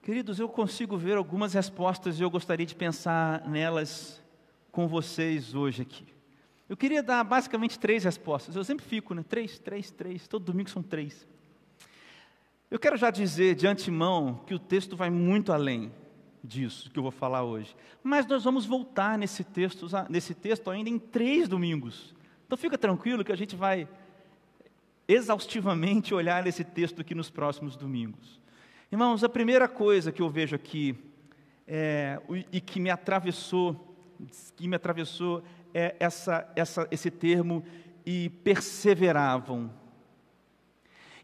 Queridos, 0.01 0.39
eu 0.39 0.50
consigo 0.50 0.98
ver 0.98 1.17
algumas 1.17 1.53
respostas 1.53 2.19
e 2.19 2.24
eu 2.24 2.29
gostaria 2.29 2.65
de 2.65 2.75
pensar 2.75 3.48
nelas 3.48 4.24
com 4.72 4.88
vocês 4.88 5.55
hoje 5.55 5.81
aqui. 5.81 6.16
Eu 6.69 6.75
queria 6.75 7.01
dar 7.01 7.24
basicamente 7.24 7.79
três 7.79 8.03
respostas. 8.03 8.55
Eu 8.55 8.63
sempre 8.63 8.86
fico, 8.86 9.13
né? 9.13 9.24
Três, 9.27 9.57
três, 9.57 9.89
três. 9.91 10.27
Todo 10.27 10.43
domingo 10.43 10.69
são 10.69 10.83
três. 10.83 11.25
Eu 12.69 12.77
quero 12.77 12.97
já 12.97 13.09
dizer 13.09 13.55
de 13.55 13.65
antemão 13.65 14.41
que 14.45 14.53
o 14.53 14.59
texto 14.59 14.95
vai 14.97 15.09
muito 15.09 15.53
além 15.53 15.91
disso 16.43 16.89
que 16.91 17.00
eu 17.00 17.03
vou 17.03 17.12
falar 17.12 17.43
hoje. 17.43 17.75
Mas 18.03 18.25
nós 18.25 18.43
vamos 18.43 18.65
voltar 18.65 19.17
nesse 19.17 19.43
texto, 19.43 19.88
nesse 20.09 20.33
texto 20.33 20.69
ainda 20.69 20.89
em 20.89 21.00
três 21.00 21.47
domingos. 21.47 22.15
Então 22.45 22.57
fica 22.57 22.77
tranquilo 22.77 23.24
que 23.24 23.31
a 23.31 23.38
gente 23.38 23.55
vai 23.55 23.88
exaustivamente 25.07 26.13
olhar 26.13 26.45
esse 26.47 26.63
texto 26.63 27.01
aqui 27.01 27.15
nos 27.15 27.29
próximos 27.29 27.75
domingos. 27.75 28.39
Irmãos, 28.91 29.24
a 29.24 29.29
primeira 29.29 29.67
coisa 29.67 30.12
que 30.12 30.21
eu 30.21 30.29
vejo 30.29 30.55
aqui 30.55 30.95
é, 31.65 32.21
e 32.51 32.62
que 32.62 32.79
me 32.79 32.89
atravessou, 32.89 33.95
que 34.55 34.67
me 34.67 34.75
atravessou 34.75 35.43
é 35.74 35.95
essa, 36.00 36.51
essa, 36.55 36.88
esse 36.91 37.12
termo 37.12 37.63
e 38.05 38.29
perseveravam. 38.43 39.71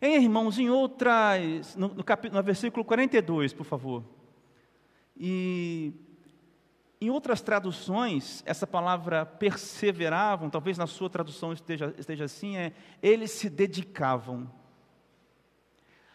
E 0.01 0.17
irmãos, 0.17 0.59
em 0.59 0.69
outras, 0.69 1.75
no, 1.75 1.87
no, 1.87 2.03
capítulo, 2.03 2.37
no 2.37 2.45
versículo 2.45 2.83
42, 2.83 3.53
por 3.53 3.63
favor. 3.63 4.03
E 5.15 5.93
em 6.99 7.09
outras 7.09 7.41
traduções, 7.41 8.43
essa 8.45 8.65
palavra 8.65 9.25
perseveravam, 9.25 10.49
talvez 10.49 10.77
na 10.77 10.87
sua 10.87 11.09
tradução 11.09 11.53
esteja, 11.53 11.93
esteja 11.97 12.25
assim, 12.25 12.57
é 12.57 12.73
eles 13.01 13.31
se 13.31 13.49
dedicavam. 13.49 14.49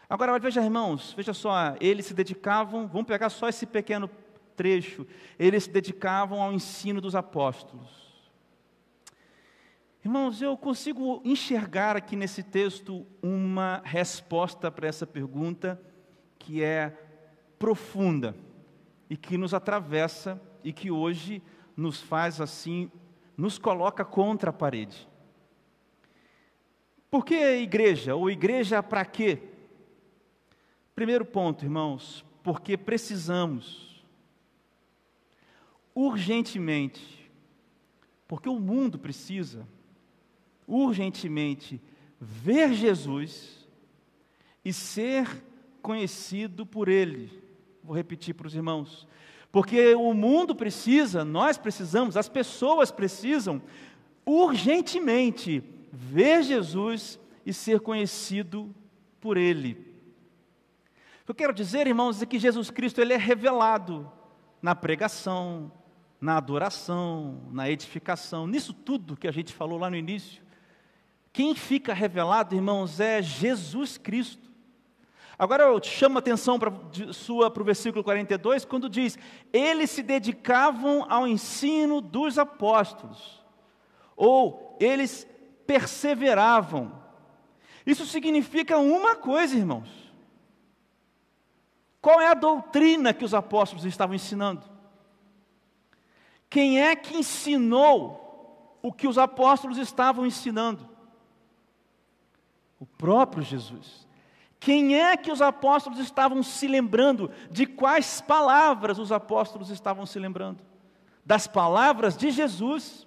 Agora, 0.09 0.39
veja, 0.39 0.63
irmãos, 0.63 1.13
veja 1.15 1.35
só, 1.35 1.77
eles 1.81 2.07
se 2.07 2.15
dedicavam, 2.15 2.89
vamos 2.89 3.07
pegar 3.07 3.29
só 3.29 3.49
esse 3.49 3.67
pequeno 3.67 4.09
trecho, 4.57 5.07
eles 5.39 5.65
se 5.65 5.71
dedicavam 5.71 6.43
ao 6.43 6.53
ensino 6.53 7.01
dos 7.01 7.15
apóstolos. 7.15 8.08
Irmãos, 10.09 10.41
eu 10.41 10.57
consigo 10.57 11.21
enxergar 11.23 11.95
aqui 11.95 12.17
nesse 12.17 12.43
texto 12.43 13.07
uma 13.23 13.83
resposta 13.85 14.71
para 14.71 14.89
essa 14.89 15.07
pergunta 15.07 15.79
que 16.39 16.65
é 16.65 16.99
profunda 17.59 18.35
e 19.11 19.19
que 19.19 19.37
nos 19.37 19.53
atravessa 19.53 20.41
e 20.65 20.73
que 20.73 20.91
hoje 20.91 21.43
nos 21.77 22.01
faz 22.01 22.41
assim, 22.41 22.91
nos 23.37 23.59
coloca 23.59 24.03
contra 24.03 24.49
a 24.49 24.53
parede. 24.53 25.07
Por 27.11 27.23
que 27.23 27.57
igreja? 27.57 28.15
Ou 28.15 28.31
igreja 28.31 28.83
para 28.83 29.05
quê? 29.05 29.43
Primeiro 30.95 31.27
ponto, 31.27 31.67
irmãos, 31.67 32.25
porque 32.43 32.79
precisamos 32.79 34.03
urgentemente, 35.95 37.31
porque 38.27 38.49
o 38.49 38.59
mundo 38.59 38.99
precisa 38.99 39.69
urgentemente 40.69 41.81
ver 42.21 42.75
Jesus 42.75 43.67
e 44.65 44.73
ser 44.73 45.43
conhecido 45.81 46.67
por 46.67 46.89
Ele. 46.89 47.33
Vou 47.83 47.97
repetir 47.97 48.35
para 48.35 48.47
os 48.47 48.55
irmãos. 48.55 49.09
Porque 49.51 49.95
o 49.95 50.13
mundo 50.13 50.55
precisa, 50.55 51.25
nós 51.25 51.57
precisamos, 51.57 52.17
as 52.17 52.29
pessoas 52.29 52.91
precisam 52.91 53.63
urgentemente 54.27 55.65
ver 55.91 56.43
Jesus 56.43 57.19
e 57.47 57.53
ser 57.53 57.81
conhecido 57.81 58.75
por 59.19 59.39
Ele. 59.39 59.89
Eu 61.27 61.35
quero 61.35 61.53
dizer, 61.53 61.87
irmãos, 61.87 62.23
é 62.23 62.27
que 62.27 62.39
Jesus 62.39 62.71
Cristo 62.71 63.01
ele 63.01 63.13
é 63.13 63.17
revelado 63.19 64.11
na 64.63 64.75
pregação, 64.75 65.71
na 66.21 66.37
adoração, 66.37 67.43
na 67.53 67.71
edificação, 67.71 68.47
nisso 68.47 68.73
tudo 68.73 69.17
que 69.17 69.29
a 69.29 69.31
gente 69.31 69.53
falou 69.53 69.79
lá 69.79 69.91
no 69.91 69.97
início. 69.97 70.43
Quem 71.39 71.55
fica 71.55 71.95
revelado, 71.95 72.57
irmãos, 72.57 72.99
é 72.99 73.23
Jesus 73.23 73.97
Cristo. 73.97 74.51
Agora 75.39 75.63
eu 75.63 75.81
chamo 75.81 76.17
a 76.17 76.19
atenção 76.19 76.59
para, 76.59 76.73
sua 77.13 77.49
para 77.49 77.63
o 77.63 77.65
versículo 77.65 78.03
42, 78.03 78.65
quando 78.65 78.91
diz: 78.91 79.17
Eles 79.53 79.89
se 79.89 80.03
dedicavam 80.03 81.07
ao 81.09 81.29
ensino 81.29 82.01
dos 82.01 82.41
apóstolos, 82.41 83.41
ou 84.17 84.77
eles 84.81 85.29
perseveravam. 85.65 86.91
Isso 87.87 88.05
significa 88.05 88.77
uma 88.77 89.15
coisa, 89.15 89.57
irmãos. 89.57 89.89
Qual 92.03 92.21
é 92.21 92.27
a 92.27 92.35
doutrina 92.35 93.15
que 93.15 93.25
os 93.25 93.33
apóstolos 93.33 93.85
estavam 93.85 94.17
ensinando? 94.17 94.65
Quem 96.51 96.83
é 96.83 96.97
que 96.97 97.17
ensinou 97.17 98.81
o 98.83 98.93
que 98.93 99.07
os 99.07 99.19
apóstolos 99.19 99.79
estavam 99.79 100.27
ensinando? 100.27 100.98
O 102.79 102.87
próprio 102.87 103.43
Jesus. 103.43 104.07
Quem 104.61 104.97
é 104.97 105.17
que 105.17 105.31
os 105.31 105.41
apóstolos 105.41 105.99
estavam 105.99 106.43
se 106.43 106.67
lembrando? 106.67 107.31
De 107.51 107.65
quais 107.67 108.21
palavras 108.21 108.99
os 108.99 109.13
apóstolos 109.13 109.71
estavam 109.71 110.05
se 110.05 110.19
lembrando? 110.19 110.63
Das 111.25 111.47
palavras 111.47 112.17
de 112.17 112.31
Jesus. 112.31 113.07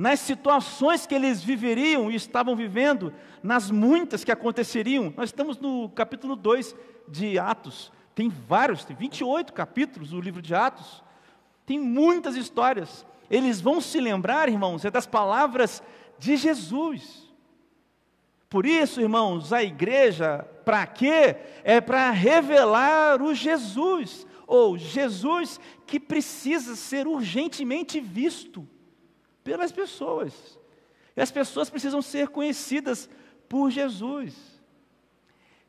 nas 0.00 0.20
situações 0.20 1.04
que 1.04 1.14
eles 1.14 1.44
viveriam 1.44 2.10
e 2.10 2.14
estavam 2.14 2.56
vivendo, 2.56 3.12
nas 3.42 3.70
muitas 3.70 4.24
que 4.24 4.32
aconteceriam. 4.32 5.12
Nós 5.14 5.28
estamos 5.28 5.58
no 5.58 5.90
capítulo 5.90 6.34
2 6.36 6.74
de 7.06 7.38
Atos. 7.38 7.92
Tem 8.14 8.30
vários, 8.30 8.82
tem 8.82 8.96
28 8.96 9.52
capítulos 9.52 10.08
do 10.08 10.20
livro 10.20 10.40
de 10.40 10.54
Atos. 10.54 11.04
Tem 11.66 11.78
muitas 11.78 12.34
histórias. 12.34 13.04
Eles 13.30 13.60
vão 13.60 13.78
se 13.78 14.00
lembrar, 14.00 14.48
irmãos, 14.48 14.86
é 14.86 14.90
das 14.90 15.06
palavras 15.06 15.82
de 16.18 16.34
Jesus. 16.34 17.29
Por 18.50 18.66
isso, 18.66 19.00
irmãos, 19.00 19.52
a 19.52 19.62
igreja, 19.62 20.44
para 20.64 20.84
quê? 20.84 21.36
É 21.62 21.80
para 21.80 22.10
revelar 22.10 23.22
o 23.22 23.32
Jesus, 23.32 24.26
ou 24.44 24.76
Jesus 24.76 25.60
que 25.86 26.00
precisa 26.00 26.74
ser 26.74 27.06
urgentemente 27.06 28.00
visto 28.00 28.68
pelas 29.44 29.70
pessoas. 29.70 30.58
E 31.16 31.20
as 31.20 31.30
pessoas 31.30 31.70
precisam 31.70 32.02
ser 32.02 32.28
conhecidas 32.28 33.08
por 33.48 33.70
Jesus. 33.70 34.34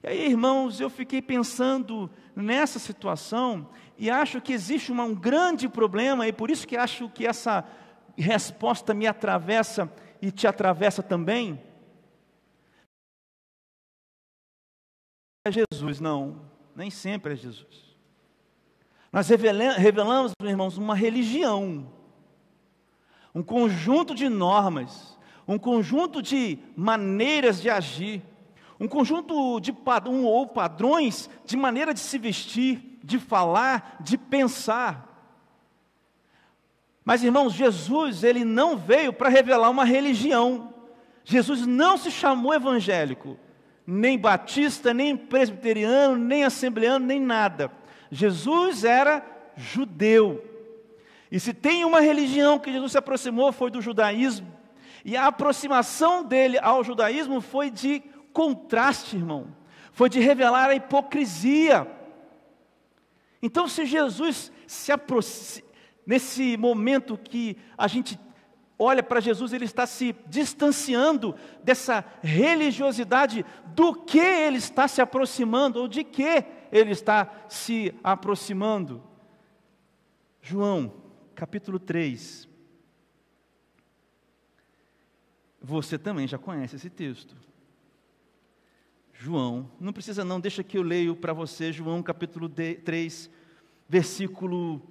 E 0.03 0.07
aí, 0.07 0.25
irmãos, 0.25 0.81
eu 0.81 0.89
fiquei 0.89 1.21
pensando 1.21 2.09
nessa 2.35 2.79
situação 2.79 3.69
e 3.95 4.09
acho 4.09 4.41
que 4.41 4.53
existe 4.53 4.91
uma, 4.91 5.03
um 5.03 5.13
grande 5.13 5.69
problema, 5.69 6.27
e 6.27 6.33
por 6.33 6.49
isso 6.49 6.67
que 6.67 6.75
acho 6.75 7.07
que 7.09 7.27
essa 7.27 7.63
resposta 8.17 8.91
me 8.91 9.05
atravessa 9.05 9.91
e 10.19 10.31
te 10.31 10.47
atravessa 10.47 11.03
também. 11.03 11.61
É 15.43 15.51
Jesus, 15.51 15.99
não, 15.99 16.39
nem 16.75 16.91
sempre 16.91 17.33
é 17.33 17.35
Jesus. 17.35 17.95
Nós 19.11 19.27
revelamos, 19.27 20.33
meus 20.39 20.51
irmãos, 20.51 20.77
uma 20.77 20.93
religião, 20.93 21.91
um 23.33 23.41
conjunto 23.41 24.13
de 24.13 24.29
normas, 24.29 25.17
um 25.47 25.57
conjunto 25.57 26.21
de 26.21 26.59
maneiras 26.75 27.59
de 27.59 27.71
agir, 27.71 28.21
um 28.79 28.87
conjunto 28.87 29.59
de 29.59 29.71
um, 30.07 30.25
ou 30.25 30.45
padrões 30.45 31.27
de 31.43 31.57
maneira 31.57 31.91
de 31.91 31.99
se 31.99 32.19
vestir, 32.19 32.99
de 33.03 33.17
falar, 33.17 33.97
de 33.99 34.19
pensar. 34.19 35.07
Mas 37.03 37.23
irmãos, 37.23 37.53
Jesus, 37.53 38.23
ele 38.23 38.45
não 38.45 38.77
veio 38.77 39.11
para 39.11 39.27
revelar 39.27 39.71
uma 39.71 39.85
religião. 39.85 40.71
Jesus 41.23 41.65
não 41.65 41.97
se 41.97 42.11
chamou 42.11 42.53
evangélico, 42.53 43.39
nem 43.85 44.17
batista, 44.17 44.93
nem 44.93 45.15
presbiteriano, 45.17 46.17
nem 46.17 46.43
assembleano, 46.43 47.05
nem 47.05 47.19
nada. 47.19 47.71
Jesus 48.11 48.83
era 48.83 49.25
judeu. 49.55 50.43
E 51.31 51.39
se 51.39 51.53
tem 51.53 51.85
uma 51.85 52.01
religião 52.01 52.59
que 52.59 52.71
Jesus 52.71 52.91
se 52.91 52.97
aproximou 52.97 53.51
foi 53.51 53.71
do 53.71 53.81
judaísmo, 53.81 54.51
e 55.03 55.17
a 55.17 55.27
aproximação 55.27 56.23
dele 56.23 56.59
ao 56.61 56.83
judaísmo 56.83 57.41
foi 57.41 57.71
de 57.71 58.01
contraste, 58.33 59.15
irmão. 59.15 59.47
Foi 59.91 60.09
de 60.09 60.19
revelar 60.19 60.69
a 60.69 60.75
hipocrisia. 60.75 61.87
Então, 63.41 63.67
se 63.67 63.85
Jesus 63.85 64.51
se 64.67 64.91
aproxima, 64.91 65.67
nesse 66.05 66.55
momento 66.57 67.17
que 67.17 67.57
a 67.77 67.87
gente 67.87 68.19
olha 68.81 69.03
para 69.03 69.19
Jesus, 69.19 69.53
ele 69.53 69.65
está 69.65 69.85
se 69.85 70.15
distanciando 70.27 71.35
dessa 71.63 72.03
religiosidade, 72.21 73.45
do 73.67 73.93
que 73.93 74.19
ele 74.19 74.57
está 74.57 74.87
se 74.87 74.99
aproximando, 75.01 75.79
ou 75.79 75.87
de 75.87 76.03
que 76.03 76.43
ele 76.71 76.91
está 76.91 77.29
se 77.47 77.93
aproximando. 78.03 79.03
João, 80.41 80.91
capítulo 81.35 81.77
3. 81.77 82.49
Você 85.61 85.99
também 85.99 86.27
já 86.27 86.39
conhece 86.39 86.75
esse 86.75 86.89
texto. 86.89 87.35
João, 89.13 89.69
não 89.79 89.93
precisa 89.93 90.25
não, 90.25 90.39
deixa 90.39 90.63
que 90.63 90.79
eu 90.79 90.81
leio 90.81 91.15
para 91.15 91.33
você, 91.33 91.71
João 91.71 92.01
capítulo 92.01 92.49
3, 92.49 93.29
versículo, 93.87 94.81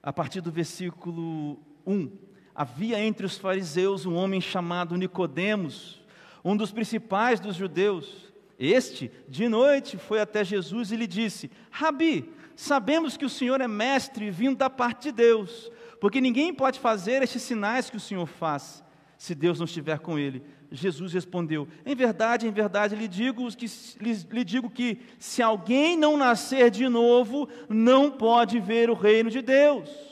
a 0.00 0.12
partir 0.12 0.40
do 0.40 0.52
versículo 0.52 1.58
1. 1.84 2.31
Havia 2.54 3.00
entre 3.00 3.24
os 3.24 3.38
fariseus 3.38 4.04
um 4.04 4.14
homem 4.14 4.40
chamado 4.40 4.96
Nicodemos, 4.96 6.02
um 6.44 6.56
dos 6.56 6.70
principais 6.70 7.40
dos 7.40 7.56
judeus. 7.56 8.32
Este, 8.58 9.10
de 9.28 9.48
noite, 9.48 9.96
foi 9.96 10.20
até 10.20 10.44
Jesus 10.44 10.92
e 10.92 10.96
lhe 10.96 11.06
disse: 11.06 11.50
Rabi, 11.70 12.30
sabemos 12.54 13.16
que 13.16 13.24
o 13.24 13.30
Senhor 13.30 13.60
é 13.60 13.68
mestre 13.68 14.30
vindo 14.30 14.56
da 14.56 14.68
parte 14.68 15.04
de 15.04 15.12
Deus, 15.12 15.70
porque 16.00 16.20
ninguém 16.20 16.52
pode 16.52 16.78
fazer 16.78 17.22
estes 17.22 17.42
sinais 17.42 17.88
que 17.88 17.96
o 17.96 18.00
Senhor 18.00 18.26
faz, 18.26 18.84
se 19.16 19.34
Deus 19.34 19.58
não 19.58 19.64
estiver 19.64 19.98
com 19.98 20.18
ele. 20.18 20.44
Jesus 20.70 21.14
respondeu: 21.14 21.66
Em 21.86 21.94
verdade, 21.94 22.46
em 22.46 22.52
verdade, 22.52 22.94
lhe 22.94 23.08
digo 23.08 23.48
que, 23.56 23.66
lhe, 23.98 24.12
lhe 24.30 24.44
digo 24.44 24.68
que 24.68 25.00
se 25.18 25.42
alguém 25.42 25.96
não 25.96 26.18
nascer 26.18 26.70
de 26.70 26.86
novo, 26.86 27.48
não 27.68 28.10
pode 28.10 28.60
ver 28.60 28.90
o 28.90 28.94
reino 28.94 29.30
de 29.30 29.40
Deus. 29.40 30.11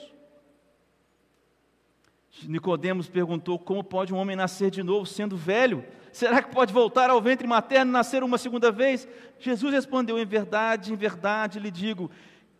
Nicodemos 2.48 3.08
perguntou: 3.08 3.58
Como 3.58 3.82
pode 3.82 4.12
um 4.12 4.16
homem 4.16 4.36
nascer 4.36 4.70
de 4.70 4.82
novo 4.82 5.06
sendo 5.06 5.36
velho? 5.36 5.84
Será 6.12 6.42
que 6.42 6.54
pode 6.54 6.72
voltar 6.72 7.10
ao 7.10 7.20
ventre 7.20 7.46
materno 7.46 7.90
e 7.90 7.92
nascer 7.92 8.22
uma 8.22 8.38
segunda 8.38 8.70
vez? 8.70 9.06
Jesus 9.38 9.72
respondeu: 9.72 10.18
Em 10.18 10.24
verdade, 10.24 10.92
em 10.92 10.96
verdade 10.96 11.58
lhe 11.58 11.70
digo: 11.70 12.10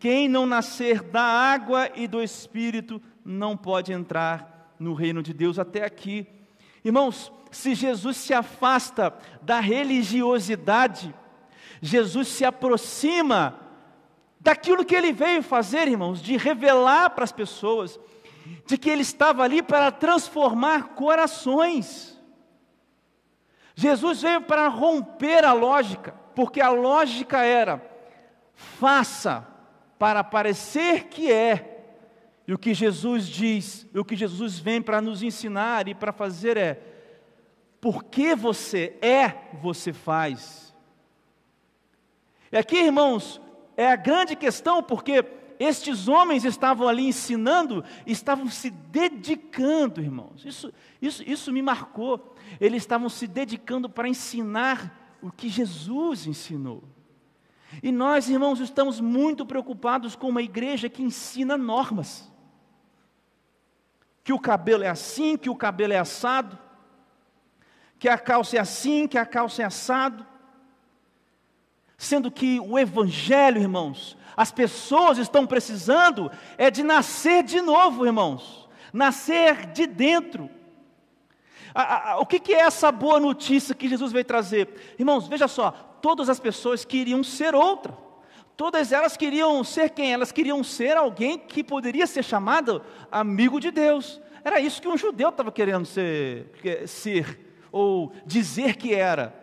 quem 0.01 0.29
não 0.29 0.47
nascer 0.47 1.03
da 1.03 1.23
água 1.23 1.91
e 1.95 2.09
do 2.09 2.23
espírito 2.23 3.01
não 3.23 3.55
pode 3.55 3.93
entrar 3.93 4.75
no 4.79 4.95
reino 4.95 5.23
de 5.23 5.35
Deus. 5.35 5.59
Até 5.59 5.85
aqui, 5.85 6.27
irmãos, 6.83 7.31
se 7.51 7.75
Jesus 7.75 8.17
se 8.17 8.33
afasta 8.33 9.15
da 9.43 9.61
religiosidade, 9.61 11.15
Jesus 11.83 12.29
se 12.29 12.47
aproxima 12.47 13.61
daquilo 14.41 14.87
que 14.87 14.95
ele 14.95 15.13
veio 15.13 15.43
fazer, 15.43 15.87
irmãos, 15.87 16.23
de 16.23 16.37
revelar 16.37 17.11
para 17.11 17.25
as 17.25 17.33
pessoas 17.33 18.01
de 18.67 18.79
que 18.79 18.89
ele 18.89 19.03
estava 19.03 19.43
ali 19.43 19.63
para 19.63 19.91
transformar 19.91 20.95
corações. 20.95 22.19
Jesus 23.75 24.23
veio 24.23 24.43
para 24.43 24.69
romper 24.69 25.45
a 25.45 25.53
lógica, 25.53 26.13
porque 26.35 26.61
a 26.61 26.71
lógica 26.71 27.43
era: 27.43 27.83
faça 28.55 29.47
para 29.99 30.23
parecer 30.23 31.05
que 31.05 31.31
é. 31.31 31.79
E 32.47 32.53
o 32.53 32.59
que 32.59 32.75
Jesus 32.75 33.27
diz, 33.27 33.87
e 33.95 33.99
o 33.99 34.05
que 34.05 34.17
Jesus 34.17 34.59
vem 34.59 34.83
para 34.83 35.01
nos 35.01 35.23
ensinar 35.23 35.89
e 35.89 35.95
para 35.95 36.13
fazer 36.13 36.57
é: 36.57 36.81
porque 37.81 38.35
você 38.35 38.97
é, 39.01 39.35
você 39.63 39.93
faz. 39.93 40.75
E 42.53 42.59
aqui, 42.59 42.77
irmãos, 42.77 43.41
é 43.77 43.87
a 43.87 43.97
grande 43.97 44.35
questão, 44.35 44.83
porque 44.83 45.25
estes 45.61 46.09
homens 46.09 46.45
estavam 46.45 46.89
ali 46.89 47.07
ensinando, 47.07 47.85
estavam 48.07 48.49
se 48.49 48.71
dedicando, 48.71 50.01
irmãos. 50.01 50.45
Isso, 50.45 50.73
isso, 51.01 51.23
isso 51.23 51.53
me 51.53 51.63
marcou. 51.63 52.35
Eles 52.61 52.83
estavam 52.83 53.09
se 53.09 53.27
dedicando 53.27 53.89
para 53.89 54.09
ensinar 54.09 55.17
o 55.23 55.31
que 55.31 55.49
Jesus 55.49 56.27
ensinou. 56.27 56.83
E 57.83 57.93
nós, 57.93 58.29
irmãos, 58.29 58.59
estamos 58.59 58.99
muito 58.99 59.47
preocupados 59.47 60.17
com 60.17 60.29
uma 60.29 60.43
igreja 60.43 60.89
que 60.89 61.03
ensina 61.03 61.57
normas. 61.57 62.29
Que 64.25 64.33
o 64.33 64.41
cabelo 64.41 64.83
é 64.83 64.89
assim, 64.89 65.37
que 65.37 65.49
o 65.49 65.55
cabelo 65.55 65.93
é 65.93 65.99
assado 65.99 66.59
que 68.01 68.09
a 68.09 68.17
calça 68.17 68.57
é 68.57 68.59
assim, 68.59 69.07
que 69.07 69.19
a 69.19 69.27
calça 69.27 69.61
é 69.61 69.67
assado. 69.67 70.27
Sendo 72.01 72.31
que 72.31 72.59
o 72.59 72.79
Evangelho, 72.79 73.61
irmãos, 73.61 74.17
as 74.35 74.51
pessoas 74.51 75.19
estão 75.19 75.47
precisando 75.47 76.31
é 76.57 76.71
de 76.71 76.83
nascer 76.83 77.43
de 77.43 77.61
novo, 77.61 78.07
irmãos, 78.07 78.67
nascer 78.91 79.67
de 79.67 79.87
dentro. 79.87 80.49
A, 81.75 82.13
a, 82.13 82.19
o 82.21 82.25
que, 82.25 82.41
que 82.41 82.55
é 82.55 82.61
essa 82.61 82.91
boa 82.91 83.21
notícia 83.21 83.75
que 83.75 83.87
Jesus 83.87 84.13
veio 84.13 84.25
trazer? 84.25 84.95
Irmãos, 84.99 85.29
veja 85.29 85.47
só, 85.47 85.73
todas 86.01 86.31
as 86.31 86.41
pessoas 86.41 86.87
queriam 86.87 87.23
ser 87.23 87.55
outra, 87.55 87.95
todas 88.57 88.93
elas 88.93 89.15
queriam 89.15 89.63
ser 89.63 89.91
quem? 89.91 90.11
Elas 90.11 90.33
queriam 90.33 90.65
ser 90.65 90.97
alguém 90.97 91.37
que 91.37 91.63
poderia 91.63 92.07
ser 92.07 92.23
chamado 92.23 92.83
amigo 93.13 93.61
de 93.61 93.71
Deus. 93.71 94.23
Era 94.43 94.59
isso 94.59 94.81
que 94.81 94.89
um 94.89 94.97
judeu 94.97 95.29
estava 95.29 95.53
querendo 95.53 95.85
ser. 95.85 96.51
ser 96.87 97.39
ou 97.71 98.11
dizer 98.25 98.77
que 98.77 98.95
era. 98.95 99.40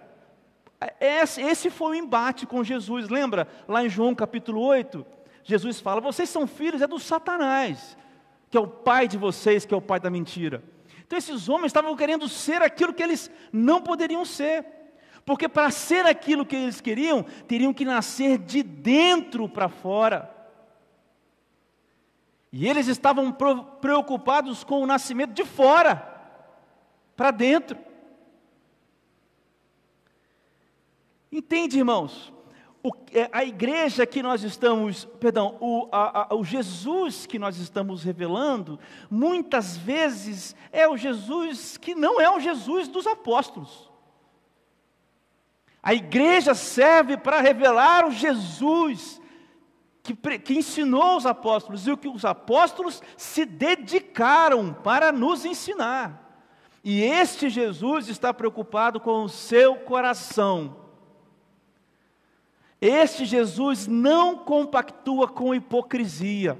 Esse 0.99 1.69
foi 1.69 1.91
o 1.91 1.95
embate 1.95 2.45
com 2.45 2.63
Jesus. 2.63 3.09
Lembra 3.09 3.47
lá 3.67 3.83
em 3.83 3.89
João 3.89 4.13
capítulo 4.13 4.61
8? 4.61 5.05
Jesus 5.43 5.79
fala: 5.79 5.99
Vocês 5.99 6.29
são 6.29 6.45
filhos 6.45 6.81
é 6.81 6.87
do 6.87 6.99
Satanás, 6.99 7.97
que 8.49 8.57
é 8.57 8.59
o 8.59 8.67
pai 8.67 9.07
de 9.07 9.17
vocês, 9.17 9.65
que 9.65 9.73
é 9.73 9.77
o 9.77 9.81
pai 9.81 9.99
da 9.99 10.09
mentira. 10.09 10.63
Então 11.05 11.17
esses 11.17 11.47
homens 11.49 11.67
estavam 11.67 11.95
querendo 11.95 12.27
ser 12.27 12.61
aquilo 12.61 12.93
que 12.93 13.01
eles 13.01 13.31
não 13.51 13.81
poderiam 13.81 14.25
ser. 14.25 14.65
Porque 15.25 15.49
para 15.49 15.71
ser 15.71 16.05
aquilo 16.05 16.45
que 16.45 16.55
eles 16.55 16.79
queriam, 16.79 17.23
teriam 17.47 17.73
que 17.73 17.83
nascer 17.83 18.37
de 18.37 18.61
dentro 18.61 19.49
para 19.49 19.67
fora. 19.67 20.33
E 22.51 22.67
eles 22.67 22.87
estavam 22.87 23.35
preocupados 23.81 24.63
com 24.63 24.81
o 24.81 24.87
nascimento 24.87 25.33
de 25.33 25.43
fora. 25.43 26.15
para 27.15 27.31
dentro. 27.31 27.86
Entende, 31.37 31.77
irmãos? 31.77 32.33
O, 32.81 32.89
é, 33.13 33.29
a 33.31 33.45
igreja 33.45 34.07
que 34.07 34.23
nós 34.23 34.41
estamos, 34.41 35.05
perdão, 35.05 35.55
o, 35.61 35.87
a, 35.91 36.33
a, 36.33 36.35
o 36.35 36.43
Jesus 36.43 37.27
que 37.27 37.37
nós 37.37 37.59
estamos 37.59 38.03
revelando, 38.03 38.79
muitas 39.07 39.77
vezes 39.77 40.55
é 40.71 40.87
o 40.87 40.97
Jesus 40.97 41.77
que 41.77 41.93
não 41.93 42.19
é 42.19 42.27
o 42.27 42.39
Jesus 42.39 42.87
dos 42.87 43.05
apóstolos. 43.05 43.91
A 45.83 45.93
igreja 45.93 46.55
serve 46.55 47.17
para 47.17 47.39
revelar 47.39 48.07
o 48.07 48.11
Jesus 48.11 49.21
que, 50.01 50.15
que 50.39 50.55
ensinou 50.55 51.17
os 51.17 51.27
apóstolos 51.27 51.85
e 51.85 51.91
o 51.91 51.97
que 51.97 52.07
os 52.07 52.25
apóstolos 52.25 53.03
se 53.15 53.45
dedicaram 53.45 54.73
para 54.73 55.11
nos 55.11 55.45
ensinar. 55.45 56.49
E 56.83 57.03
este 57.03 57.47
Jesus 57.47 58.07
está 58.07 58.33
preocupado 58.33 58.99
com 58.99 59.23
o 59.23 59.29
seu 59.29 59.75
coração. 59.75 60.86
Este 62.79 63.25
Jesus 63.25 63.87
não 63.87 64.37
compactua 64.37 65.27
com 65.27 65.55
hipocrisia. 65.55 66.57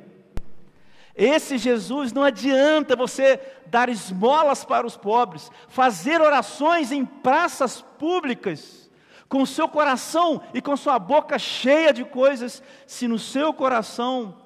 Esse 1.15 1.58
Jesus 1.58 2.13
não 2.13 2.23
adianta 2.23 2.95
você 2.95 3.39
dar 3.67 3.89
esmolas 3.89 4.63
para 4.63 4.86
os 4.86 4.95
pobres, 4.95 5.51
fazer 5.67 6.21
orações 6.21 6.91
em 6.91 7.03
praças 7.03 7.82
públicas, 7.82 8.89
com 9.27 9.41
o 9.41 9.47
seu 9.47 9.67
coração 9.67 10.41
e 10.53 10.62
com 10.62 10.77
sua 10.77 10.99
boca 10.99 11.39
cheia 11.39 11.91
de 11.91 12.06
coisas, 12.06 12.62
se 12.86 13.08
no 13.08 13.17
seu 13.17 13.53
coração 13.53 14.38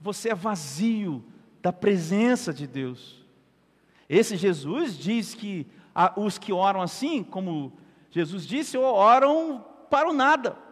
você 0.00 0.30
é 0.30 0.34
vazio 0.34 1.22
da 1.62 1.72
presença 1.72 2.52
de 2.52 2.66
Deus. 2.66 3.24
Esse 4.08 4.36
Jesus 4.36 4.96
diz 4.96 5.34
que 5.34 5.66
os 6.16 6.38
que 6.38 6.52
oram 6.52 6.80
assim, 6.80 7.22
como 7.22 7.72
Jesus 8.10 8.46
disse, 8.46 8.78
oram 8.78 9.64
para 9.90 10.08
o 10.08 10.12
nada. 10.12 10.65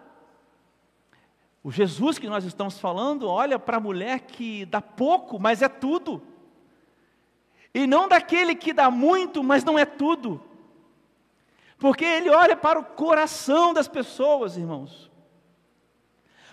O 1.65 1.73
Jesus 1.73 2.19
que 2.19 2.29
nós 2.29 2.45
estamos 2.45 2.79
falando 2.79 3.27
olha 3.27 3.59
para 3.59 3.79
a 3.79 3.81
mulher 3.81 4.21
que 4.21 4.67
dá 4.67 4.83
pouco, 4.83 5.41
mas 5.41 5.63
é 5.63 5.69
tudo. 5.69 6.23
E 7.73 7.87
não 7.87 8.07
daquele 8.07 8.55
que 8.55 8.71
dá 8.75 8.91
muito, 8.91 9.43
mas 9.43 9.65
não 9.65 9.79
é 9.79 9.87
tudo. 9.87 10.43
Porque 11.79 12.05
ele 12.05 12.29
olha 12.29 12.55
para 12.55 12.79
o 12.79 12.85
coração 12.85 13.73
das 13.73 13.89
pessoas, 13.89 14.59
irmãos. 14.59 15.11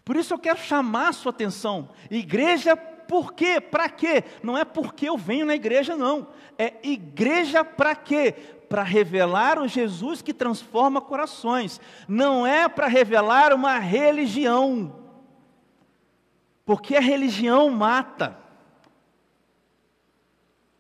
Por 0.06 0.15
isso 0.15 0.34
eu 0.34 0.39
quero 0.39 0.60
chamar 0.60 1.10
a 1.10 1.13
sua 1.13 1.32
atenção. 1.32 1.89
Igreja, 2.10 2.78
por 2.78 3.34
quê? 3.34 3.60
Para 3.60 3.89
quê? 3.89 4.24
Não 4.41 4.58
é 4.58 4.63
porque 4.63 5.10
eu 5.10 5.17
venho 5.17 5.45
na 5.45 5.56
igreja, 5.56 5.97
não. 5.97 6.30
É 6.58 6.76
igreja 6.84 7.65
para 7.65 7.93
quê? 7.95 8.32
Para 8.69 8.82
revelar 8.82 9.60
o 9.60 9.67
Jesus 9.67 10.21
que 10.21 10.34
transforma 10.34 11.02
corações. 11.02 11.82
Não 12.08 12.47
é 12.47 12.69
para 12.69 12.88
revelar 12.88 13.54
uma 13.54 13.78
religião. 13.78 15.01
Porque 16.71 16.95
a 16.95 17.01
religião 17.01 17.69
mata. 17.69 18.39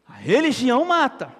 A 0.07 0.13
religião 0.13 0.85
mata. 0.85 1.35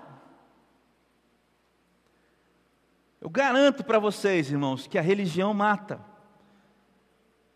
Eu 3.21 3.29
garanto 3.29 3.81
para 3.81 3.97
vocês, 3.97 4.51
irmãos, 4.51 4.87
que 4.87 4.97
a 4.97 5.01
religião 5.01 5.53
mata. 5.53 6.03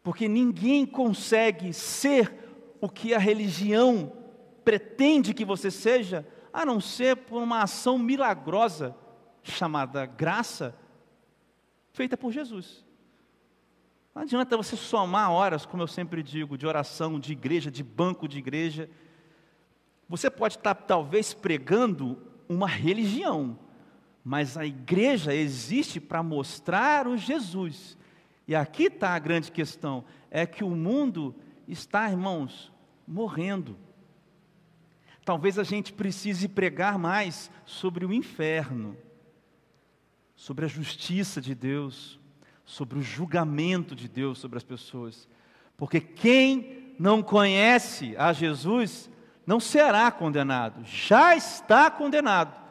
Porque 0.02 0.30
ninguém 0.30 0.86
consegue 0.86 1.74
ser 1.74 2.34
o 2.80 2.88
que 2.88 3.14
a 3.14 3.20
religião 3.20 4.14
pretende 4.64 5.34
que 5.34 5.44
você 5.44 5.70
seja, 5.70 6.26
a 6.54 6.66
não 6.66 6.80
ser 6.80 7.18
por 7.18 7.44
uma 7.44 7.62
ação 7.62 7.98
milagrosa 7.98 8.96
chamada 9.44 10.06
graça, 10.06 10.74
feita 11.92 12.16
por 12.16 12.32
Jesus. 12.32 12.85
Não 14.16 14.22
adianta 14.22 14.56
você 14.56 14.78
somar 14.78 15.30
horas, 15.30 15.66
como 15.66 15.84
eu 15.84 15.88
sempre 15.88 16.24
digo, 16.24 16.58
de 16.58 16.66
oração, 16.66 17.20
de 17.20 17.34
igreja, 17.34 17.70
de 17.70 17.84
banco 17.84 18.30
de 18.30 18.38
igreja. 18.38 18.90
Você 20.08 20.30
pode 20.30 20.56
estar 20.56 20.74
talvez 20.74 21.34
pregando 21.34 22.18
uma 22.48 22.66
religião, 22.66 23.60
mas 24.24 24.56
a 24.56 24.66
igreja 24.66 25.36
existe 25.36 26.00
para 26.00 26.24
mostrar 26.24 27.08
o 27.08 27.18
Jesus. 27.18 27.98
E 28.48 28.56
aqui 28.56 28.84
está 28.84 29.10
a 29.10 29.20
grande 29.20 29.52
questão: 29.52 30.06
é 30.32 30.46
que 30.46 30.64
o 30.64 30.70
mundo 30.70 31.36
está, 31.68 32.10
irmãos, 32.10 32.72
morrendo. 33.06 33.78
Talvez 35.26 35.60
a 35.60 35.64
gente 35.64 35.92
precise 35.92 36.48
pregar 36.48 36.98
mais 36.98 37.52
sobre 37.66 38.06
o 38.06 38.14
inferno, 38.14 38.96
sobre 40.38 40.64
a 40.64 40.70
justiça 40.70 41.42
de 41.42 41.54
Deus, 41.54 42.18
sobre 42.66 42.98
o 42.98 43.02
julgamento 43.02 43.96
de 43.96 44.08
Deus 44.08 44.40
sobre 44.40 44.58
as 44.58 44.64
pessoas. 44.64 45.28
Porque 45.78 46.02
quem 46.02 46.94
não 46.98 47.22
conhece 47.22 48.16
a 48.18 48.34
Jesus 48.34 49.10
não 49.46 49.60
será 49.60 50.10
condenado, 50.12 50.84
já 50.84 51.36
está 51.36 51.92
condenado. 51.92 52.66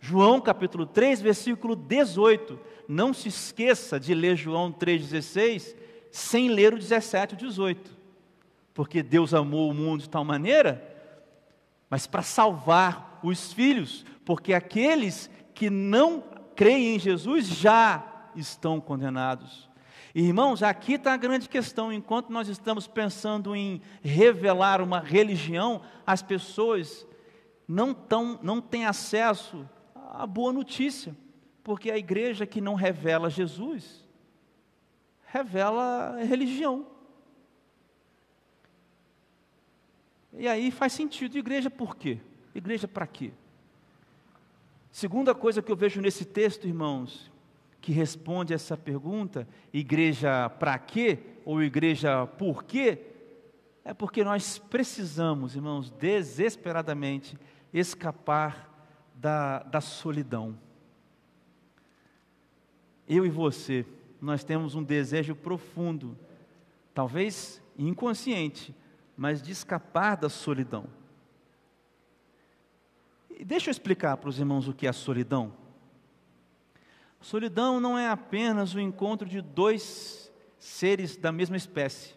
João 0.00 0.40
capítulo 0.40 0.86
3, 0.86 1.20
versículo 1.20 1.76
18. 1.76 2.58
Não 2.88 3.12
se 3.12 3.28
esqueça 3.28 3.98
de 4.00 4.14
ler 4.14 4.36
João 4.36 4.72
3,16 4.72 5.74
sem 6.10 6.48
ler 6.48 6.72
o 6.72 6.78
17 6.78 7.34
e 7.34 7.36
o 7.36 7.38
18. 7.38 7.96
Porque 8.72 9.02
Deus 9.02 9.34
amou 9.34 9.70
o 9.70 9.74
mundo 9.74 10.02
de 10.02 10.08
tal 10.08 10.24
maneira, 10.24 10.82
mas 11.90 12.06
para 12.06 12.22
salvar 12.22 13.18
os 13.22 13.52
filhos, 13.52 14.04
porque 14.24 14.54
aqueles 14.54 15.30
que 15.54 15.68
não 15.68 16.22
creem 16.54 16.96
em 16.96 16.98
Jesus 16.98 17.46
já 17.46 18.15
estão 18.36 18.80
condenados. 18.80 19.68
Irmãos, 20.14 20.62
aqui 20.62 20.94
está 20.94 21.12
a 21.12 21.16
grande 21.16 21.48
questão. 21.48 21.92
Enquanto 21.92 22.30
nós 22.30 22.48
estamos 22.48 22.86
pensando 22.86 23.54
em 23.54 23.82
revelar 24.02 24.80
uma 24.80 24.98
religião, 24.98 25.82
as 26.06 26.22
pessoas 26.22 27.06
não, 27.68 27.92
tão, 27.92 28.38
não 28.42 28.60
têm 28.60 28.86
acesso 28.86 29.68
à 29.94 30.26
boa 30.26 30.52
notícia, 30.52 31.16
porque 31.62 31.90
a 31.90 31.98
igreja 31.98 32.46
que 32.46 32.60
não 32.60 32.74
revela 32.74 33.28
Jesus, 33.28 34.06
revela 35.26 36.16
religião. 36.22 36.86
E 40.32 40.46
aí 40.46 40.70
faz 40.70 40.92
sentido. 40.92 41.36
Igreja 41.36 41.68
por 41.68 41.96
quê? 41.96 42.18
Igreja 42.54 42.86
para 42.86 43.06
quê? 43.06 43.32
Segunda 44.90 45.34
coisa 45.34 45.60
que 45.60 45.70
eu 45.70 45.76
vejo 45.76 46.00
nesse 46.00 46.24
texto, 46.24 46.66
irmãos, 46.66 47.30
que 47.86 47.92
responde 47.92 48.52
essa 48.52 48.76
pergunta, 48.76 49.46
igreja 49.72 50.50
para 50.50 50.76
quê 50.76 51.20
ou 51.44 51.62
igreja 51.62 52.26
por 52.26 52.64
quê, 52.64 52.98
é 53.84 53.94
porque 53.94 54.24
nós 54.24 54.58
precisamos, 54.58 55.54
irmãos, 55.54 55.88
desesperadamente 55.92 57.38
escapar 57.72 58.68
da, 59.14 59.62
da 59.62 59.80
solidão. 59.80 60.58
Eu 63.08 63.24
e 63.24 63.30
você, 63.30 63.86
nós 64.20 64.42
temos 64.42 64.74
um 64.74 64.82
desejo 64.82 65.36
profundo, 65.36 66.18
talvez 66.92 67.62
inconsciente, 67.78 68.74
mas 69.16 69.40
de 69.40 69.52
escapar 69.52 70.16
da 70.16 70.28
solidão. 70.28 70.88
E 73.30 73.44
deixa 73.44 73.70
eu 73.70 73.70
explicar 73.70 74.16
para 74.16 74.28
os 74.28 74.40
irmãos 74.40 74.66
o 74.66 74.74
que 74.74 74.88
é 74.88 74.90
a 74.90 74.92
solidão. 74.92 75.65
Solidão 77.20 77.80
não 77.80 77.98
é 77.98 78.08
apenas 78.08 78.74
o 78.74 78.80
encontro 78.80 79.28
de 79.28 79.40
dois 79.40 80.32
seres 80.58 81.16
da 81.16 81.32
mesma 81.32 81.56
espécie. 81.56 82.14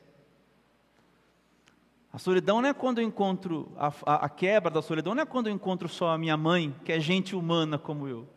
A 2.11 2.17
solidão 2.17 2.61
não 2.61 2.69
é 2.69 2.73
quando 2.73 2.99
eu 2.99 3.05
encontro, 3.05 3.71
a, 3.77 3.93
a, 4.05 4.15
a, 4.25 4.29
quebra 4.29 4.71
da 4.71 4.81
solidão 4.81 5.13
não 5.13 5.21
é 5.21 5.25
quando 5.25 5.47
eu 5.47 5.53
encontro 5.53 5.87
só 5.87 6.09
a 6.09 6.17
minha 6.17 6.35
mãe, 6.35 6.75
que 6.83 6.91
é 6.91 6.99
gente 6.99 7.35
humana 7.35 7.77
como 7.77 8.07
eu. 8.07 8.27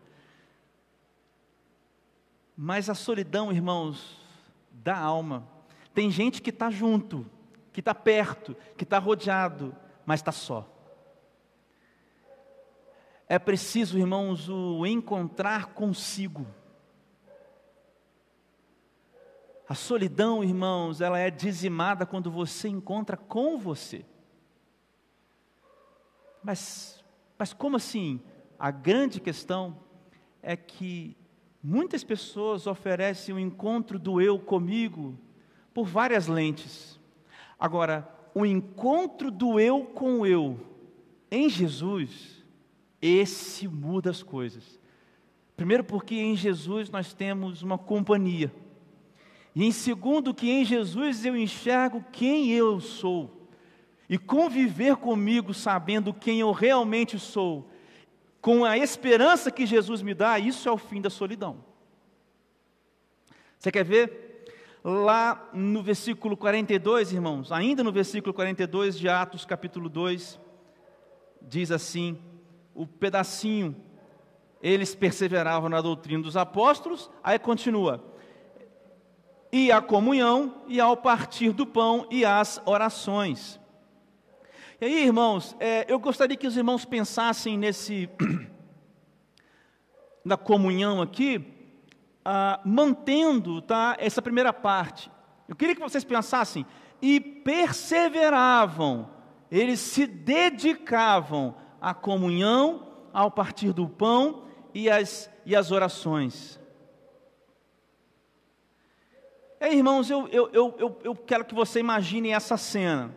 Mas 2.55 2.91
a 2.91 2.95
solidão, 2.95 3.51
irmãos, 3.51 4.21
da 4.71 4.99
alma. 4.99 5.49
Tem 5.95 6.11
gente 6.11 6.43
que 6.43 6.51
está 6.51 6.71
junto, 6.71 7.27
que 7.73 7.81
está 7.81 7.95
perto, 7.95 8.55
que 8.77 8.85
está 8.85 8.99
rodeado, 8.99 9.75
mas 10.05 10.21
está 10.21 10.33
só. 10.33 10.72
É 13.33 13.39
preciso, 13.39 13.99
irmãos, 13.99 14.47
o 14.51 14.85
encontrar 14.85 15.73
consigo. 15.73 16.47
A 19.67 19.75
solidão, 19.75 20.45
irmãos, 20.45 21.01
ela 21.01 21.19
é 21.19 21.31
dizimada 21.31 22.05
quando 22.05 22.31
você 22.31 22.69
encontra 22.69 23.17
com 23.17 23.57
você. 23.57 24.05
Mas, 26.45 27.03
mas 27.39 27.55
como 27.55 27.77
assim? 27.77 28.21
A 28.59 28.71
grande 28.71 29.19
questão 29.19 29.79
é 30.43 30.55
que 30.55 31.17
muitas 31.63 32.05
pessoas 32.05 32.67
oferecem 32.67 33.35
o 33.35 33.41
encontro 33.41 33.99
do 33.99 34.21
eu 34.21 34.39
comigo 34.39 35.19
por 35.73 35.87
várias 35.87 36.27
lentes. 36.27 37.01
Agora, 37.59 38.07
o 38.35 38.45
encontro 38.45 39.31
do 39.31 39.59
eu 39.59 39.87
com 39.87 40.21
o 40.21 40.27
eu 40.27 40.61
em 41.31 41.49
Jesus 41.49 42.42
Esse 43.03 43.67
muda 43.67 44.11
as 44.11 44.23
coisas. 44.23 44.81
Primeiro, 45.57 45.83
porque 45.83 46.15
em 46.15 46.37
Jesus 46.37 46.89
nós 46.89 47.13
temos 47.13 47.63
uma 47.63 47.77
companhia. 47.77 48.55
E 49.55 49.65
em 49.65 49.73
segundo, 49.73 50.33
que 50.33 50.49
em 50.49 50.65
Jesus 50.65 51.25
eu 51.25 51.37
enxergo 51.37 52.05
quem 52.13 52.53
eu 52.53 52.81
sou. 52.81 53.49
E 54.09 54.17
conviver 54.17 54.97
comigo 54.97 55.53
sabendo 55.53 56.15
quem 56.15 56.41
eu 56.41 56.53
realmente 56.53 57.19
sou, 57.19 57.69
com 58.41 58.65
a 58.65 58.77
esperança 58.77 59.51
que 59.51 59.65
Jesus 59.67 60.03
me 60.03 60.15
dá, 60.15 60.39
isso 60.39 60.69
é 60.69 60.73
o 60.73 60.79
fim 60.79 61.01
da 61.01 61.09
solidão. 61.09 61.65
Você 63.59 63.71
quer 63.71 63.85
ver? 63.85 64.45
Lá 64.85 65.49
no 65.55 65.83
versículo 65.83 66.37
42, 66.37 67.13
irmãos, 67.13 67.53
ainda 67.53 67.85
no 67.85 67.93
versículo 67.93 68.35
42 68.35 68.99
de 68.99 69.09
Atos, 69.09 69.45
capítulo 69.45 69.89
2, 69.89 70.41
diz 71.41 71.71
assim: 71.71 72.19
o 72.75 72.87
pedacinho, 72.87 73.77
eles 74.63 74.95
perseveravam 74.95 75.69
na 75.69 75.81
doutrina 75.81 76.23
dos 76.23 76.37
apóstolos, 76.37 77.11
aí 77.23 77.39
continua: 77.39 78.03
e 79.53 79.71
a 79.71 79.81
comunhão, 79.81 80.63
e 80.67 80.81
ao 80.81 80.97
partir 80.97 81.53
do 81.53 81.67
pão, 81.67 82.07
e 82.11 82.25
as 82.25 82.61
orações. 82.65 83.61
E 84.81 84.85
aí, 84.85 85.05
irmãos, 85.05 85.55
é, 85.61 85.85
eu 85.89 85.99
gostaria 85.99 86.37
que 86.37 86.47
os 86.47 86.57
irmãos 86.57 86.85
pensassem 86.85 87.57
nesse, 87.57 88.09
na 90.25 90.37
comunhão 90.37 91.01
aqui, 91.03 91.45
ah, 92.25 92.61
mantendo 92.65 93.61
tá, 93.61 93.97
essa 93.99 94.23
primeira 94.23 94.53
parte. 94.53 95.11
Eu 95.49 95.55
queria 95.55 95.75
que 95.75 95.81
vocês 95.81 96.03
pensassem, 96.03 96.65
e 97.01 97.21
perseveravam, 97.21 99.11
eles 99.51 99.81
se 99.81 100.07
dedicavam 100.07 101.55
à 101.83 101.93
comunhão, 101.93 102.87
ao 103.13 103.31
partir 103.31 103.75
do 103.75 103.87
pão 103.89 104.45
e 104.73 104.89
as, 104.89 105.29
e 105.45 105.55
as 105.55 105.71
orações. 105.71 106.59
É, 109.61 109.75
irmãos, 109.75 110.09
eu, 110.09 110.27
eu, 110.29 110.49
eu, 110.53 110.99
eu 111.05 111.15
quero 111.15 111.45
que 111.45 111.55
você 111.55 111.81
imagine 111.81 112.31
essa 112.31 112.57
cena: 112.57 113.15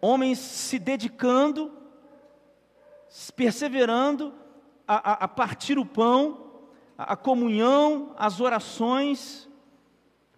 homens 0.00 0.38
se 0.38 0.78
dedicando, 0.78 1.72
perseverando 3.34 4.32
a, 4.86 5.12
a, 5.12 5.24
a 5.24 5.28
partir 5.28 5.78
o 5.78 5.84
pão 5.86 6.44
a 6.96 7.16
comunhão, 7.16 8.14
as 8.16 8.40
orações. 8.40 9.48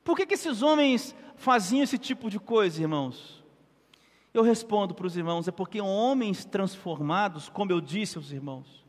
Por 0.03 0.17
que, 0.17 0.27
que 0.27 0.35
esses 0.35 0.63
homens 0.63 1.15
faziam 1.37 1.83
esse 1.83 1.99
tipo 1.99 2.31
de 2.31 2.39
coisa, 2.39 2.81
irmãos? 2.81 3.36
Eu 4.37 4.43
respondo 4.43 4.95
para 4.95 5.07
os 5.07 5.17
irmãos: 5.17 5.49
é 5.49 5.51
porque 5.51 5.81
homens 5.81 6.45
transformados, 6.45 7.49
como 7.49 7.73
eu 7.73 7.81
disse 7.81 8.19
aos 8.19 8.33
irmãos, 8.33 8.85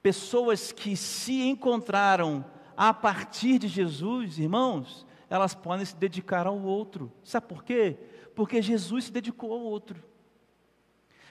pessoas 0.00 0.70
que 0.70 0.96
se 0.96 1.42
encontraram 1.42 2.44
a 2.76 2.94
partir 2.94 3.58
de 3.58 3.66
Jesus, 3.66 4.38
irmãos, 4.38 5.04
elas 5.28 5.52
podem 5.52 5.84
se 5.84 5.96
dedicar 5.96 6.46
ao 6.46 6.56
outro. 6.62 7.10
Sabe 7.24 7.48
por 7.48 7.64
quê? 7.64 7.96
Porque 8.36 8.62
Jesus 8.62 9.06
se 9.06 9.12
dedicou 9.12 9.52
ao 9.52 9.62
outro. 9.62 10.00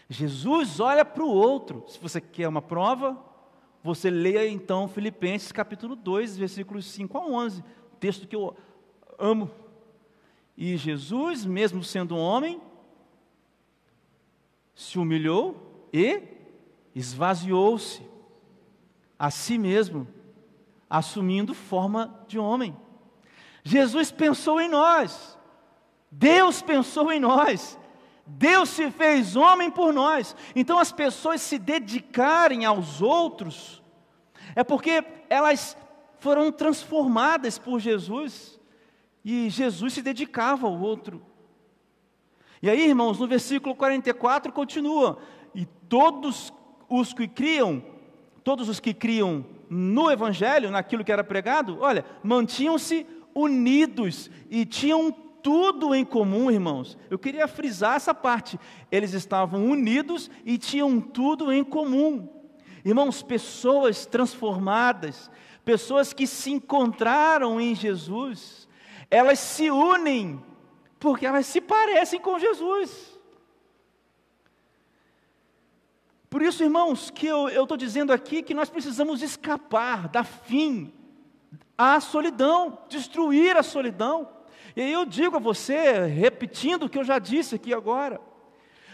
Jesus 0.09 0.81
olha 0.81 1.05
para 1.05 1.23
o 1.23 1.29
outro. 1.29 1.85
Se 1.87 1.97
você 1.99 2.19
quer 2.19 2.49
uma 2.49 2.61
prova, 2.61 3.17
você 3.81 4.09
leia 4.09 4.45
então 4.45 4.89
Filipenses 4.89 5.53
capítulo 5.53 5.95
2, 5.95 6.37
versículos 6.37 6.85
5 6.87 7.17
a 7.17 7.25
11, 7.25 7.63
texto 7.97 8.27
que 8.27 8.35
eu 8.35 8.57
amo. 9.17 9.49
E 10.57 10.75
Jesus, 10.75 11.45
mesmo 11.45 11.81
sendo 11.81 12.17
homem, 12.17 12.59
se 14.79 14.97
humilhou 14.97 15.89
e 15.91 16.23
esvaziou-se 16.95 18.01
a 19.19 19.29
si 19.29 19.57
mesmo, 19.57 20.07
assumindo 20.89 21.53
forma 21.53 22.17
de 22.29 22.39
homem. 22.39 22.73
Jesus 23.61 24.09
pensou 24.09 24.61
em 24.61 24.69
nós, 24.69 25.37
Deus 26.09 26.61
pensou 26.61 27.11
em 27.11 27.19
nós, 27.19 27.77
Deus 28.25 28.69
se 28.69 28.89
fez 28.89 29.35
homem 29.35 29.69
por 29.69 29.91
nós. 29.91 30.33
Então 30.55 30.79
as 30.79 30.93
pessoas 30.93 31.41
se 31.41 31.59
dedicarem 31.59 32.63
aos 32.63 33.01
outros 33.01 33.83
é 34.55 34.63
porque 34.63 35.03
elas 35.29 35.75
foram 36.19 36.53
transformadas 36.53 37.59
por 37.59 37.81
Jesus 37.81 38.57
e 39.25 39.49
Jesus 39.49 39.91
se 39.91 40.01
dedicava 40.01 40.67
ao 40.67 40.79
outro. 40.79 41.21
E 42.61 42.69
aí, 42.69 42.87
irmãos, 42.87 43.19
no 43.19 43.27
versículo 43.27 43.75
44 43.75 44.51
continua: 44.51 45.19
"E 45.55 45.65
todos 45.87 46.53
os 46.89 47.13
que 47.13 47.27
criam, 47.27 47.83
todos 48.43 48.67
os 48.67 48.79
que 48.79 48.93
criam 48.93 49.45
no 49.69 50.09
evangelho, 50.09 50.71
naquilo 50.71 51.03
que 51.03 51.11
era 51.11 51.23
pregado, 51.23 51.77
olha, 51.79 52.03
mantinham-se 52.23 53.05
unidos 53.35 54.29
e 54.49 54.65
tinham 54.65 55.11
tudo 55.41 55.95
em 55.95 56.03
comum, 56.03 56.51
irmãos. 56.51 56.97
Eu 57.09 57.17
queria 57.17 57.47
frisar 57.47 57.95
essa 57.95 58.13
parte. 58.13 58.59
Eles 58.91 59.13
estavam 59.13 59.65
unidos 59.65 60.29
e 60.45 60.57
tinham 60.57 60.99
tudo 60.99 61.51
em 61.51 61.63
comum. 61.63 62.27
Irmãos, 62.83 63.21
pessoas 63.21 64.05
transformadas, 64.05 65.29
pessoas 65.63 66.13
que 66.13 66.25
se 66.25 66.51
encontraram 66.51 67.59
em 67.59 67.75
Jesus, 67.75 68.67
elas 69.09 69.39
se 69.39 69.69
unem 69.69 70.41
porque 70.99 71.25
elas 71.25 71.45
se 71.45 71.61
parecem 71.61 72.19
com 72.19 72.37
Jesus. 72.37 73.17
Por 76.29 76.41
isso, 76.43 76.63
irmãos, 76.63 77.09
que 77.09 77.25
eu 77.25 77.47
estou 77.47 77.77
dizendo 77.77 78.13
aqui 78.13 78.43
que 78.43 78.53
nós 78.53 78.69
precisamos 78.69 79.23
escapar 79.23 80.07
da 80.09 80.23
fim 80.23 80.93
à 81.77 81.99
solidão, 81.99 82.77
destruir 82.87 83.57
a 83.57 83.63
solidão. 83.63 84.29
E 84.75 84.81
aí 84.81 84.91
eu 84.91 85.05
digo 85.05 85.37
a 85.37 85.39
você, 85.39 86.05
repetindo 86.05 86.83
o 86.83 86.89
que 86.89 86.99
eu 86.99 87.03
já 87.03 87.17
disse 87.17 87.55
aqui 87.55 87.73
agora, 87.73 88.21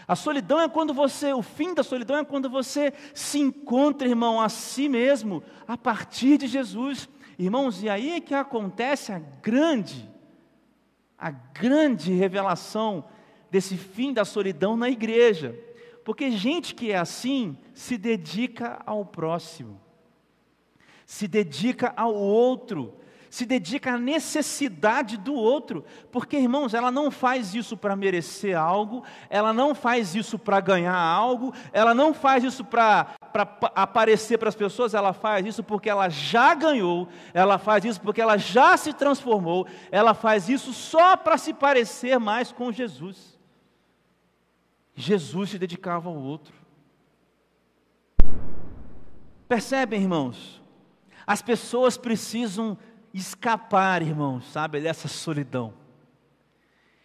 a 0.08 0.14
solidão 0.14 0.60
é 0.60 0.68
quando 0.68 0.94
você, 0.94 1.32
o 1.32 1.42
fim 1.42 1.74
da 1.74 1.82
solidão 1.82 2.16
é 2.16 2.24
quando 2.24 2.48
você 2.48 2.92
se 3.12 3.38
encontra, 3.40 4.08
irmão, 4.08 4.40
a 4.40 4.48
si 4.48 4.88
mesmo, 4.88 5.42
a 5.66 5.76
partir 5.76 6.38
de 6.38 6.46
Jesus. 6.46 7.08
Irmãos, 7.38 7.82
e 7.82 7.88
aí 7.88 8.12
é 8.12 8.20
que 8.20 8.32
acontece 8.32 9.12
a 9.12 9.18
grande, 9.18 10.08
a 11.18 11.30
grande 11.30 12.12
revelação 12.12 13.04
desse 13.50 13.76
fim 13.76 14.12
da 14.12 14.24
solidão 14.24 14.76
na 14.76 14.88
igreja. 14.88 15.58
Porque 16.04 16.30
gente 16.30 16.74
que 16.74 16.92
é 16.92 16.96
assim 16.96 17.56
se 17.74 17.98
dedica 17.98 18.82
ao 18.86 19.04
próximo, 19.04 19.80
se 21.04 21.26
dedica 21.26 21.92
ao 21.96 22.14
outro, 22.14 22.94
se 23.30 23.44
dedica 23.44 23.92
à 23.94 23.98
necessidade 23.98 25.16
do 25.16 25.34
outro, 25.34 25.84
porque 26.10 26.36
irmãos, 26.36 26.74
ela 26.74 26.90
não 26.90 27.10
faz 27.10 27.54
isso 27.54 27.76
para 27.76 27.96
merecer 27.96 28.56
algo, 28.56 29.04
ela 29.28 29.52
não 29.52 29.74
faz 29.74 30.14
isso 30.14 30.38
para 30.38 30.60
ganhar 30.60 30.96
algo, 30.96 31.52
ela 31.72 31.94
não 31.94 32.14
faz 32.14 32.44
isso 32.44 32.64
para 32.64 33.14
aparecer 33.74 34.38
para 34.38 34.48
as 34.48 34.54
pessoas, 34.54 34.94
ela 34.94 35.12
faz 35.12 35.46
isso 35.46 35.62
porque 35.62 35.90
ela 35.90 36.08
já 36.08 36.54
ganhou, 36.54 37.08
ela 37.34 37.58
faz 37.58 37.84
isso 37.84 38.00
porque 38.00 38.20
ela 38.20 38.36
já 38.36 38.76
se 38.76 38.92
transformou, 38.92 39.66
ela 39.90 40.14
faz 40.14 40.48
isso 40.48 40.72
só 40.72 41.16
para 41.16 41.36
se 41.36 41.52
parecer 41.52 42.18
mais 42.18 42.52
com 42.52 42.72
Jesus. 42.72 43.38
Jesus 44.94 45.50
se 45.50 45.58
dedicava 45.58 46.08
ao 46.08 46.16
outro. 46.16 46.54
Percebem, 49.48 50.02
irmãos? 50.02 50.60
As 51.26 51.42
pessoas 51.42 51.96
precisam 51.96 52.78
escapar, 53.16 54.02
irmãos, 54.02 54.44
sabe, 54.52 54.80
dessa 54.80 55.08
solidão. 55.08 55.72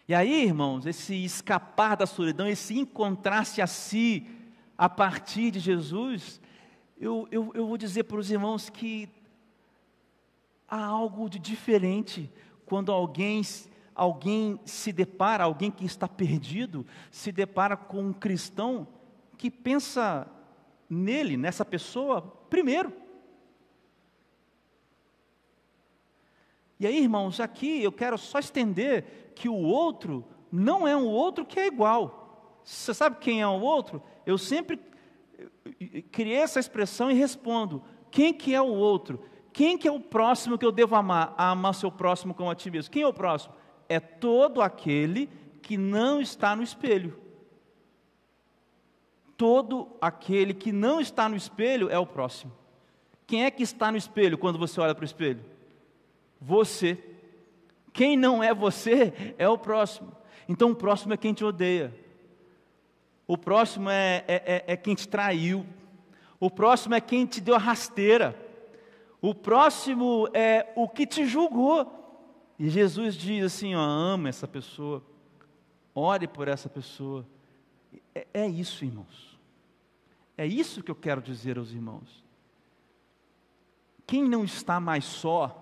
E 0.06 0.14
aí, 0.14 0.44
irmãos, 0.44 0.84
esse 0.84 1.14
escapar 1.24 1.96
da 1.96 2.06
solidão, 2.06 2.46
esse 2.46 2.78
encontrar-se 2.78 3.62
a 3.62 3.66
si 3.66 4.26
a 4.76 4.88
partir 4.88 5.50
de 5.50 5.60
Jesus, 5.60 6.40
eu, 7.00 7.26
eu, 7.30 7.50
eu 7.54 7.66
vou 7.66 7.78
dizer 7.78 8.04
para 8.04 8.18
os 8.18 8.30
irmãos 8.30 8.68
que 8.68 9.08
há 10.68 10.84
algo 10.84 11.30
de 11.30 11.38
diferente 11.38 12.30
quando 12.66 12.92
alguém, 12.92 13.42
alguém 13.94 14.60
se 14.64 14.92
depara, 14.92 15.44
alguém 15.44 15.70
que 15.70 15.84
está 15.84 16.08
perdido, 16.08 16.86
se 17.10 17.32
depara 17.32 17.76
com 17.76 18.02
um 18.02 18.12
cristão 18.12 18.86
que 19.38 19.50
pensa 19.50 20.26
nele, 20.88 21.36
nessa 21.36 21.64
pessoa, 21.64 22.22
primeiro. 22.50 23.01
E 26.82 26.86
aí, 26.86 26.98
irmãos, 26.98 27.38
aqui 27.38 27.80
eu 27.80 27.92
quero 27.92 28.18
só 28.18 28.40
estender 28.40 29.32
que 29.36 29.48
o 29.48 29.54
outro 29.54 30.24
não 30.50 30.84
é 30.86 30.96
um 30.96 31.06
outro 31.06 31.46
que 31.46 31.60
é 31.60 31.68
igual. 31.68 32.58
Você 32.64 32.92
sabe 32.92 33.18
quem 33.20 33.40
é 33.40 33.46
o 33.46 33.60
outro? 33.60 34.02
Eu 34.26 34.36
sempre 34.36 34.80
criei 36.10 36.38
essa 36.38 36.58
expressão 36.58 37.08
e 37.08 37.14
respondo: 37.14 37.84
quem 38.10 38.34
que 38.34 38.52
é 38.52 38.60
o 38.60 38.66
outro? 38.66 39.22
Quem 39.52 39.78
que 39.78 39.86
é 39.86 39.92
o 39.92 40.00
próximo 40.00 40.58
que 40.58 40.66
eu 40.66 40.72
devo 40.72 40.96
amar? 40.96 41.32
Amar 41.38 41.72
seu 41.72 41.92
próximo 41.92 42.34
como 42.34 42.50
a 42.50 42.54
ti 42.56 42.68
mesmo. 42.68 42.90
Quem 42.90 43.02
é 43.02 43.06
o 43.06 43.14
próximo? 43.14 43.54
É 43.88 44.00
todo 44.00 44.60
aquele 44.60 45.30
que 45.62 45.76
não 45.76 46.20
está 46.20 46.56
no 46.56 46.64
espelho. 46.64 47.16
todo 49.36 49.88
aquele 50.00 50.52
que 50.52 50.72
não 50.72 51.00
está 51.00 51.28
no 51.28 51.36
espelho 51.36 51.88
é 51.90 51.98
o 51.98 52.06
próximo. 52.06 52.52
Quem 53.24 53.44
é 53.44 53.52
que 53.52 53.62
está 53.62 53.92
no 53.92 53.96
espelho 53.96 54.36
quando 54.36 54.58
você 54.58 54.80
olha 54.80 54.96
para 54.96 55.02
o 55.02 55.04
espelho? 55.04 55.51
Você. 56.42 56.98
Quem 57.92 58.16
não 58.16 58.42
é 58.42 58.52
você 58.52 59.34
é 59.38 59.48
o 59.48 59.56
próximo. 59.56 60.12
Então 60.48 60.72
o 60.72 60.74
próximo 60.74 61.14
é 61.14 61.16
quem 61.16 61.32
te 61.32 61.44
odeia. 61.44 61.94
O 63.26 63.38
próximo 63.38 63.88
é, 63.88 64.24
é, 64.26 64.34
é, 64.34 64.64
é 64.72 64.76
quem 64.76 64.94
te 64.94 65.08
traiu. 65.08 65.64
O 66.40 66.50
próximo 66.50 66.94
é 66.94 67.00
quem 67.00 67.24
te 67.24 67.40
deu 67.40 67.54
a 67.54 67.58
rasteira. 67.58 68.36
O 69.20 69.34
próximo 69.34 70.28
é 70.34 70.72
o 70.74 70.88
que 70.88 71.06
te 71.06 71.24
julgou. 71.24 72.00
E 72.58 72.68
Jesus 72.68 73.14
diz 73.14 73.44
assim: 73.44 73.74
ó, 73.74 73.80
ama 73.80 74.28
essa 74.28 74.48
pessoa, 74.48 75.02
ore 75.94 76.26
por 76.26 76.48
essa 76.48 76.68
pessoa. 76.68 77.24
É, 78.14 78.26
é 78.34 78.48
isso, 78.48 78.84
irmãos. 78.84 79.38
É 80.36 80.44
isso 80.44 80.82
que 80.82 80.90
eu 80.90 80.96
quero 80.96 81.22
dizer 81.22 81.56
aos 81.58 81.70
irmãos. 81.70 82.24
Quem 84.06 84.24
não 84.24 84.44
está 84.44 84.80
mais 84.80 85.04
só, 85.04 85.61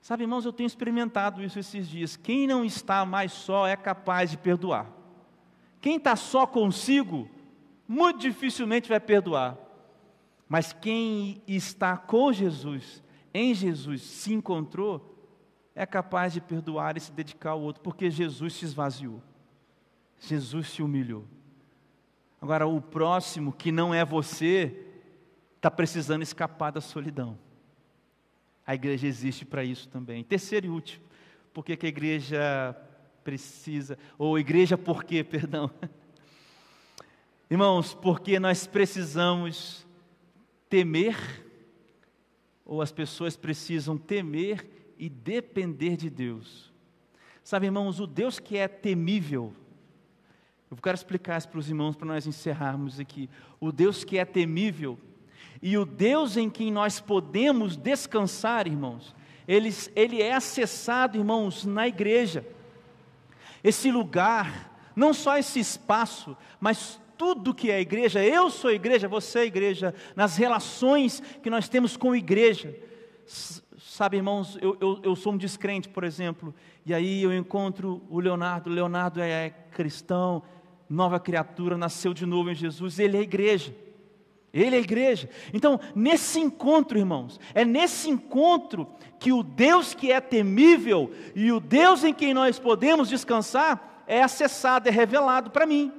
sabe, 0.00 0.24
irmãos, 0.24 0.44
eu 0.44 0.52
tenho 0.52 0.66
experimentado 0.66 1.42
isso 1.42 1.58
esses 1.58 1.88
dias. 1.88 2.16
Quem 2.16 2.46
não 2.46 2.64
está 2.64 3.04
mais 3.04 3.32
só 3.32 3.66
é 3.66 3.76
capaz 3.76 4.30
de 4.30 4.38
perdoar. 4.38 4.90
Quem 5.80 5.96
está 5.96 6.16
só 6.16 6.46
consigo, 6.46 7.28
muito 7.86 8.20
dificilmente 8.20 8.88
vai 8.88 9.00
perdoar. 9.00 9.56
Mas 10.48 10.72
quem 10.72 11.42
está 11.46 11.96
com 11.96 12.32
Jesus, 12.32 13.02
em 13.32 13.54
Jesus, 13.54 14.02
se 14.02 14.32
encontrou, 14.32 15.10
é 15.74 15.86
capaz 15.86 16.32
de 16.32 16.40
perdoar 16.40 16.96
e 16.96 17.00
se 17.00 17.12
dedicar 17.12 17.50
ao 17.50 17.60
outro, 17.60 17.82
porque 17.82 18.10
Jesus 18.10 18.54
se 18.54 18.64
esvaziou. 18.64 19.22
Jesus 20.18 20.68
se 20.70 20.82
humilhou. 20.82 21.24
Agora, 22.40 22.66
o 22.66 22.80
próximo, 22.80 23.52
que 23.52 23.70
não 23.70 23.94
é 23.94 24.04
você, 24.04 24.86
está 25.56 25.70
precisando 25.70 26.22
escapar 26.22 26.72
da 26.72 26.80
solidão. 26.80 27.38
A 28.70 28.74
igreja 28.76 29.08
existe 29.08 29.44
para 29.44 29.64
isso 29.64 29.88
também. 29.88 30.22
Terceiro 30.22 30.66
e 30.66 30.70
último, 30.70 31.04
por 31.52 31.64
que 31.64 31.76
a 31.84 31.88
igreja 31.88 32.72
precisa, 33.24 33.98
ou 34.16 34.38
igreja 34.38 34.78
por 34.78 35.02
quê, 35.02 35.24
perdão? 35.28 35.68
Irmãos, 37.50 37.94
porque 37.94 38.38
nós 38.38 38.68
precisamos 38.68 39.84
temer, 40.68 41.16
ou 42.64 42.80
as 42.80 42.92
pessoas 42.92 43.36
precisam 43.36 43.98
temer 43.98 44.64
e 44.96 45.08
depender 45.08 45.96
de 45.96 46.08
Deus. 46.08 46.72
Sabe, 47.42 47.66
irmãos, 47.66 47.98
o 47.98 48.06
Deus 48.06 48.38
que 48.38 48.56
é 48.56 48.68
temível, 48.68 49.52
eu 50.70 50.76
quero 50.76 50.94
explicar 50.94 51.38
isso 51.38 51.48
para 51.48 51.58
os 51.58 51.68
irmãos 51.68 51.96
para 51.96 52.06
nós 52.06 52.24
encerrarmos 52.24 53.00
aqui. 53.00 53.28
O 53.58 53.72
Deus 53.72 54.04
que 54.04 54.16
é 54.16 54.24
temível 54.24 54.96
e 55.62 55.76
o 55.76 55.84
Deus 55.84 56.36
em 56.36 56.48
quem 56.48 56.72
nós 56.72 57.00
podemos 57.00 57.76
descansar, 57.76 58.66
irmãos, 58.66 59.14
ele, 59.46 59.70
ele 59.94 60.22
é 60.22 60.32
acessado, 60.32 61.18
irmãos, 61.18 61.64
na 61.64 61.86
igreja. 61.86 62.46
Esse 63.62 63.90
lugar, 63.90 64.92
não 64.96 65.12
só 65.12 65.36
esse 65.36 65.60
espaço, 65.60 66.36
mas 66.58 67.00
tudo 67.18 67.54
que 67.54 67.70
é 67.70 67.80
igreja, 67.80 68.24
eu 68.24 68.48
sou 68.48 68.70
igreja, 68.70 69.06
você 69.06 69.40
é 69.40 69.44
igreja, 69.44 69.94
nas 70.16 70.36
relações 70.36 71.20
que 71.42 71.50
nós 71.50 71.68
temos 71.68 71.94
com 71.94 72.16
igreja. 72.16 72.74
Sabe, 73.78 74.16
irmãos, 74.16 74.56
eu, 74.62 74.76
eu, 74.80 75.00
eu 75.02 75.16
sou 75.16 75.34
um 75.34 75.36
descrente, 75.36 75.88
por 75.88 76.04
exemplo, 76.04 76.54
e 76.86 76.94
aí 76.94 77.22
eu 77.22 77.36
encontro 77.36 78.02
o 78.08 78.18
Leonardo, 78.18 78.70
Leonardo 78.70 79.20
é 79.20 79.50
cristão, 79.72 80.42
nova 80.88 81.20
criatura, 81.20 81.76
nasceu 81.76 82.14
de 82.14 82.24
novo 82.24 82.50
em 82.50 82.54
Jesus, 82.54 82.98
ele 82.98 83.18
é 83.18 83.20
igreja. 83.20 83.74
Ele 84.52 84.76
é 84.76 84.78
a 84.78 84.82
igreja. 84.82 85.28
Então, 85.52 85.78
nesse 85.94 86.40
encontro, 86.40 86.98
irmãos, 86.98 87.38
é 87.54 87.64
nesse 87.64 88.10
encontro 88.10 88.86
que 89.18 89.32
o 89.32 89.42
Deus 89.42 89.94
que 89.94 90.10
é 90.10 90.20
temível 90.20 91.12
e 91.34 91.52
o 91.52 91.60
Deus 91.60 92.02
em 92.02 92.12
quem 92.12 92.34
nós 92.34 92.58
podemos 92.58 93.08
descansar 93.08 94.04
é 94.06 94.22
acessado, 94.22 94.88
é 94.88 94.92
revelado 94.92 95.50
para 95.50 95.66
mim. 95.66 95.92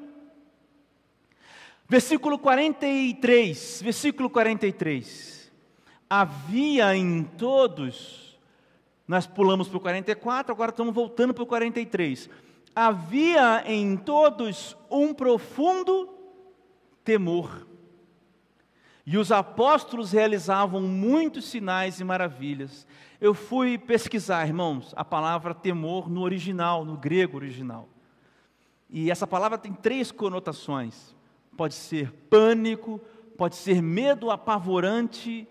Versículo 1.87 2.37
43, 2.37 3.81
versículo 3.83 4.29
43. 4.29 5.51
Havia 6.09 6.95
em 6.95 7.23
todos, 7.23 8.37
nós 9.07 9.25
pulamos 9.25 9.69
para 9.69 9.77
o 9.77 9.81
44, 9.81 10.51
agora 10.51 10.71
estamos 10.71 10.93
voltando 10.93 11.33
para 11.33 11.43
o 11.43 11.47
43 11.47 12.29
havia 12.75 13.63
em 13.65 13.97
todos 13.97 14.75
um 14.89 15.13
profundo 15.13 16.09
temor. 17.03 17.67
E 19.11 19.17
os 19.17 19.29
apóstolos 19.29 20.13
realizavam 20.13 20.79
muitos 20.79 21.43
sinais 21.43 21.99
e 21.99 22.03
maravilhas. 22.03 22.87
Eu 23.19 23.33
fui 23.33 23.77
pesquisar, 23.77 24.47
irmãos, 24.47 24.93
a 24.95 25.03
palavra 25.03 25.53
temor 25.53 26.09
no 26.09 26.21
original, 26.21 26.85
no 26.85 26.95
grego 26.95 27.35
original. 27.35 27.89
E 28.89 29.11
essa 29.11 29.27
palavra 29.27 29.57
tem 29.57 29.73
três 29.73 30.13
conotações: 30.13 31.13
pode 31.57 31.73
ser 31.73 32.09
pânico, 32.29 33.01
pode 33.37 33.57
ser 33.57 33.81
medo 33.81 34.31
apavorante, 34.31 35.45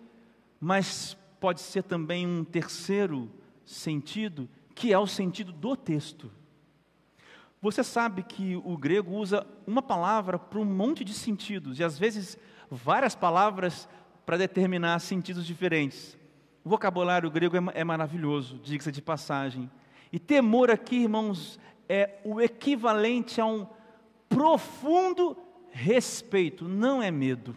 mas 0.58 1.14
pode 1.38 1.60
ser 1.60 1.82
também 1.82 2.26
um 2.26 2.42
terceiro 2.42 3.30
sentido, 3.66 4.48
que 4.74 4.90
é 4.90 4.98
o 4.98 5.06
sentido 5.06 5.52
do 5.52 5.76
texto. 5.76 6.32
Você 7.60 7.84
sabe 7.84 8.22
que 8.22 8.56
o 8.56 8.74
grego 8.78 9.14
usa 9.14 9.46
uma 9.66 9.82
palavra 9.82 10.38
para 10.38 10.58
um 10.58 10.64
monte 10.64 11.04
de 11.04 11.12
sentidos, 11.12 11.78
e 11.78 11.84
às 11.84 11.98
vezes 11.98 12.38
várias 12.70 13.14
palavras 13.14 13.88
para 14.24 14.36
determinar 14.36 14.98
sentidos 15.00 15.46
diferentes. 15.46 16.16
O 16.64 16.68
vocabulário 16.68 17.30
grego 17.30 17.56
é, 17.56 17.80
é 17.80 17.84
maravilhoso, 17.84 18.58
diga-se 18.62 18.92
de 18.92 19.02
passagem. 19.02 19.70
E 20.12 20.18
temor 20.18 20.70
aqui, 20.70 21.02
irmãos, 21.02 21.58
é 21.88 22.18
o 22.24 22.40
equivalente 22.40 23.40
a 23.40 23.46
um 23.46 23.66
profundo 24.28 25.36
respeito, 25.70 26.68
não 26.68 27.02
é 27.02 27.10
medo. 27.10 27.56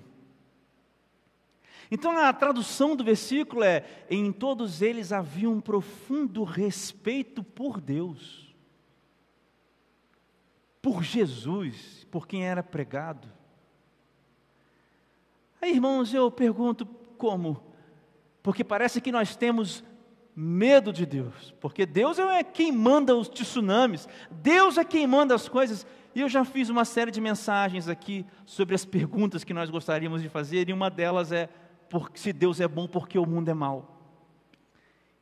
Então 1.92 2.18
a 2.18 2.34
tradução 2.34 2.96
do 2.96 3.04
versículo 3.04 3.64
é: 3.64 3.86
em 4.10 4.32
todos 4.32 4.82
eles 4.82 5.12
havia 5.12 5.50
um 5.50 5.62
profundo 5.62 6.44
respeito 6.44 7.44
por 7.44 7.80
Deus 7.80 8.44
por 10.84 11.02
Jesus, 11.02 12.06
por 12.12 12.28
quem 12.28 12.46
era 12.46 12.62
pregado. 12.62 13.32
Aí, 15.64 15.72
irmãos, 15.72 16.14
eu 16.14 16.30
pergunto 16.30 16.86
como? 17.18 17.64
Porque 18.42 18.66
parece 18.66 19.00
que 19.00 19.14
nós 19.14 19.34
temos 19.34 19.82
medo 20.36 20.92
de 20.92 21.06
Deus, 21.06 21.56
porque 21.62 21.86
Deus 21.86 22.20
é 22.20 22.44
quem 22.44 22.70
manda 22.70 23.16
os 23.16 23.30
tsunamis, 23.30 24.06
Deus 24.30 24.78
é 24.78 24.84
quem 24.84 25.08
manda 25.08 25.34
as 25.34 25.48
coisas. 25.48 25.88
E 26.14 26.20
eu 26.20 26.28
já 26.28 26.44
fiz 26.44 26.68
uma 26.68 26.84
série 26.84 27.12
de 27.12 27.22
mensagens 27.22 27.88
aqui 27.88 28.26
sobre 28.46 28.76
as 28.76 28.84
perguntas 28.84 29.46
que 29.46 29.54
nós 29.54 29.70
gostaríamos 29.70 30.22
de 30.22 30.28
fazer, 30.28 30.68
e 30.68 30.74
uma 30.74 30.90
delas 30.90 31.32
é: 31.32 31.48
por, 31.90 32.12
se 32.14 32.34
Deus 32.34 32.60
é 32.60 32.68
bom, 32.68 32.86
porque 32.86 33.18
o 33.18 33.26
mundo 33.26 33.48
é 33.48 33.54
mau? 33.54 34.06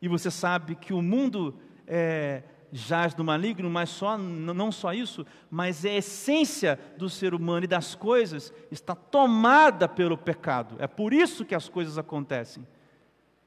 E 0.01 0.07
você 0.07 0.31
sabe 0.31 0.73
que 0.73 0.91
o 0.91 1.03
mundo 1.03 1.53
é, 1.85 2.41
jaz 2.71 3.13
do 3.13 3.23
maligno, 3.23 3.69
mas 3.69 3.89
só, 3.89 4.17
não 4.17 4.71
só 4.71 4.93
isso, 4.93 5.25
mas 5.49 5.83
é 5.83 5.91
a 5.91 5.97
essência 5.97 6.79
do 6.97 7.09
ser 7.09 7.33
humano 7.33 7.65
e 7.65 7.67
das 7.67 7.95
coisas 7.95 8.53
está 8.71 8.95
tomada 8.95 9.87
pelo 9.87 10.17
pecado. 10.17 10.75
É 10.79 10.87
por 10.87 11.13
isso 11.13 11.43
que 11.45 11.55
as 11.55 11.67
coisas 11.67 11.97
acontecem. 11.97 12.65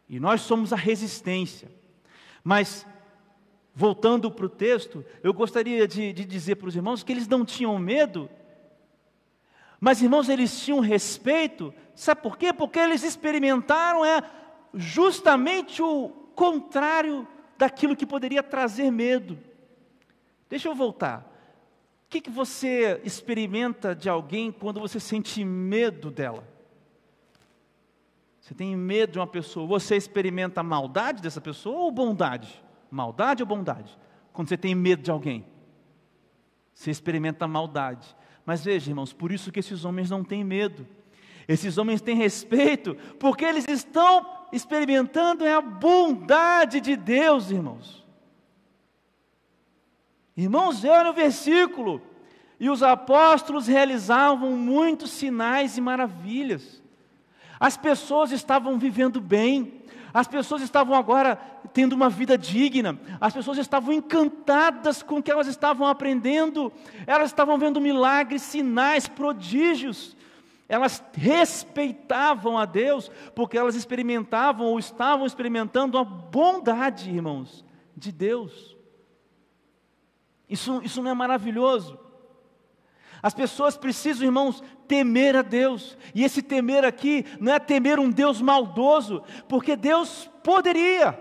E 0.08 0.20
nós 0.20 0.42
somos 0.42 0.72
a 0.72 0.76
resistência. 0.76 1.70
Mas, 2.42 2.87
voltando 3.74 4.30
para 4.30 4.46
o 4.46 4.50
texto, 4.50 5.04
eu 5.22 5.32
gostaria 5.32 5.88
de, 5.88 6.12
de 6.12 6.25
dizer 6.25 6.56
para 6.56 6.68
os 6.68 6.77
irmãos 6.77 7.02
que 7.02 7.12
eles 7.12 7.27
não 7.27 7.44
tinham 7.44 7.79
medo, 7.79 8.29
mas, 9.85 10.00
irmãos, 10.00 10.31
eles 10.31 10.64
tinham 10.64 10.81
respeito. 10.81 11.75
Sabe 11.94 12.22
por 12.22 12.38
quê? 12.38 12.54
Porque 12.54 12.79
eles 12.79 13.02
experimentaram 13.02 14.02
é, 14.02 14.22
justamente 14.72 15.83
o 15.83 16.08
contrário 16.35 17.29
daquilo 17.65 17.96
que 17.96 18.04
poderia 18.04 18.42
trazer 18.42 18.90
medo. 18.90 19.38
Deixa 20.50 20.69
eu 20.69 20.75
voltar. 20.75 21.31
O 22.06 22.10
que, 22.10 22.21
que 22.21 22.31
você 22.31 23.00
experimenta 23.02 23.94
de 23.94 24.08
alguém 24.08 24.52
quando 24.52 24.79
você 24.79 25.00
sente 25.00 25.42
medo 25.42 26.10
dela? 26.10 26.46
Você 28.38 28.54
tem 28.54 28.77
medo 28.77 29.12
de 29.12 29.19
uma 29.19 29.27
pessoa, 29.27 29.67
você 29.67 29.96
experimenta 29.96 30.60
a 30.60 30.65
maldade 30.65 31.23
dessa 31.23 31.40
pessoa 31.40 31.79
ou 31.79 31.90
bondade? 31.90 32.62
Maldade 32.90 33.42
ou 33.42 33.46
bondade? 33.46 33.98
Quando 34.35 34.48
você 34.48 34.58
tem 34.58 34.75
medo 34.75 35.02
de 35.02 35.10
alguém, 35.10 35.46
você 36.75 36.90
experimenta 36.90 37.46
a 37.46 37.48
maldade. 37.48 38.15
Mas 38.44 38.62
veja, 38.62 38.90
irmãos, 38.90 39.15
por 39.15 39.33
isso 39.33 39.50
que 39.50 39.60
esses 39.60 39.87
homens 39.87 40.10
não 40.10 40.23
têm 40.23 40.44
medo. 40.44 40.87
Esses 41.48 41.79
homens 41.79 42.02
têm 42.02 42.17
respeito, 42.17 42.94
porque 43.19 43.46
eles 43.46 43.67
estão 43.67 44.33
experimentando 44.55 45.44
é 45.44 45.52
a 45.52 45.61
bondade 45.61 46.81
de 46.81 46.94
Deus, 46.94 47.50
irmãos. 47.50 48.05
Irmãos, 50.37 50.85
olha 50.85 51.11
o 51.11 51.15
versículo. 51.15 52.00
E 52.59 52.71
os 52.71 52.83
apóstolos 52.83 53.67
realizavam 53.67 54.52
muitos 54.52 55.11
sinais 55.11 55.77
e 55.77 55.81
maravilhas. 55.81 56.81
As 57.59 57.77
pessoas 57.77 58.31
estavam 58.31 58.79
vivendo 58.79 59.21
bem, 59.21 59.83
as 60.13 60.29
pessoas 60.29 60.63
estavam 60.63 60.94
agora 60.94 61.37
tendo 61.73 61.92
uma 61.94 62.09
vida 62.09 62.38
digna, 62.38 62.98
as 63.21 63.35
pessoas 63.35 63.59
estavam 63.59 63.92
encantadas 63.92 65.02
com 65.02 65.19
o 65.19 65.23
que 65.23 65.31
elas 65.31 65.48
estavam 65.48 65.87
aprendendo, 65.87 66.73
elas 67.07 67.31
estavam 67.31 67.59
vendo 67.59 67.81
milagres, 67.81 68.42
sinais, 68.42 69.09
prodígios. 69.09 70.17
Elas 70.69 71.04
respeitavam 71.12 72.56
a 72.56 72.65
Deus, 72.65 73.10
porque 73.35 73.58
elas 73.58 73.75
experimentavam 73.75 74.67
ou 74.67 74.79
estavam 74.79 75.27
experimentando 75.27 75.98
a 75.98 76.04
bondade, 76.04 77.10
irmãos, 77.10 77.65
de 77.96 78.10
Deus. 78.10 78.77
Isso, 80.48 80.81
isso 80.83 81.02
não 81.02 81.10
é 81.10 81.15
maravilhoso? 81.15 81.98
As 83.23 83.35
pessoas 83.35 83.77
precisam, 83.77 84.27
irmãos, 84.27 84.62
temer 84.87 85.37
a 85.37 85.42
Deus. 85.42 85.96
E 86.15 86.25
esse 86.25 86.42
temer 86.42 86.85
aqui 86.85 87.25
não 87.40 87.54
é 87.54 87.58
temer 87.58 87.98
um 87.98 88.10
Deus 88.10 88.40
maldoso, 88.40 89.23
porque 89.48 89.77
Deus 89.77 90.31
poderia 90.42 91.19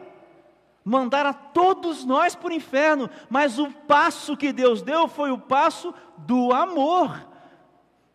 mandar 0.83 1.25
a 1.25 1.33
todos 1.33 2.03
nós 2.03 2.35
para 2.35 2.49
o 2.49 2.53
inferno, 2.53 3.09
mas 3.29 3.57
o 3.57 3.71
passo 3.71 4.35
que 4.35 4.51
Deus 4.51 4.81
deu 4.81 5.07
foi 5.07 5.31
o 5.31 5.37
passo 5.37 5.93
do 6.17 6.51
amor. 6.51 7.32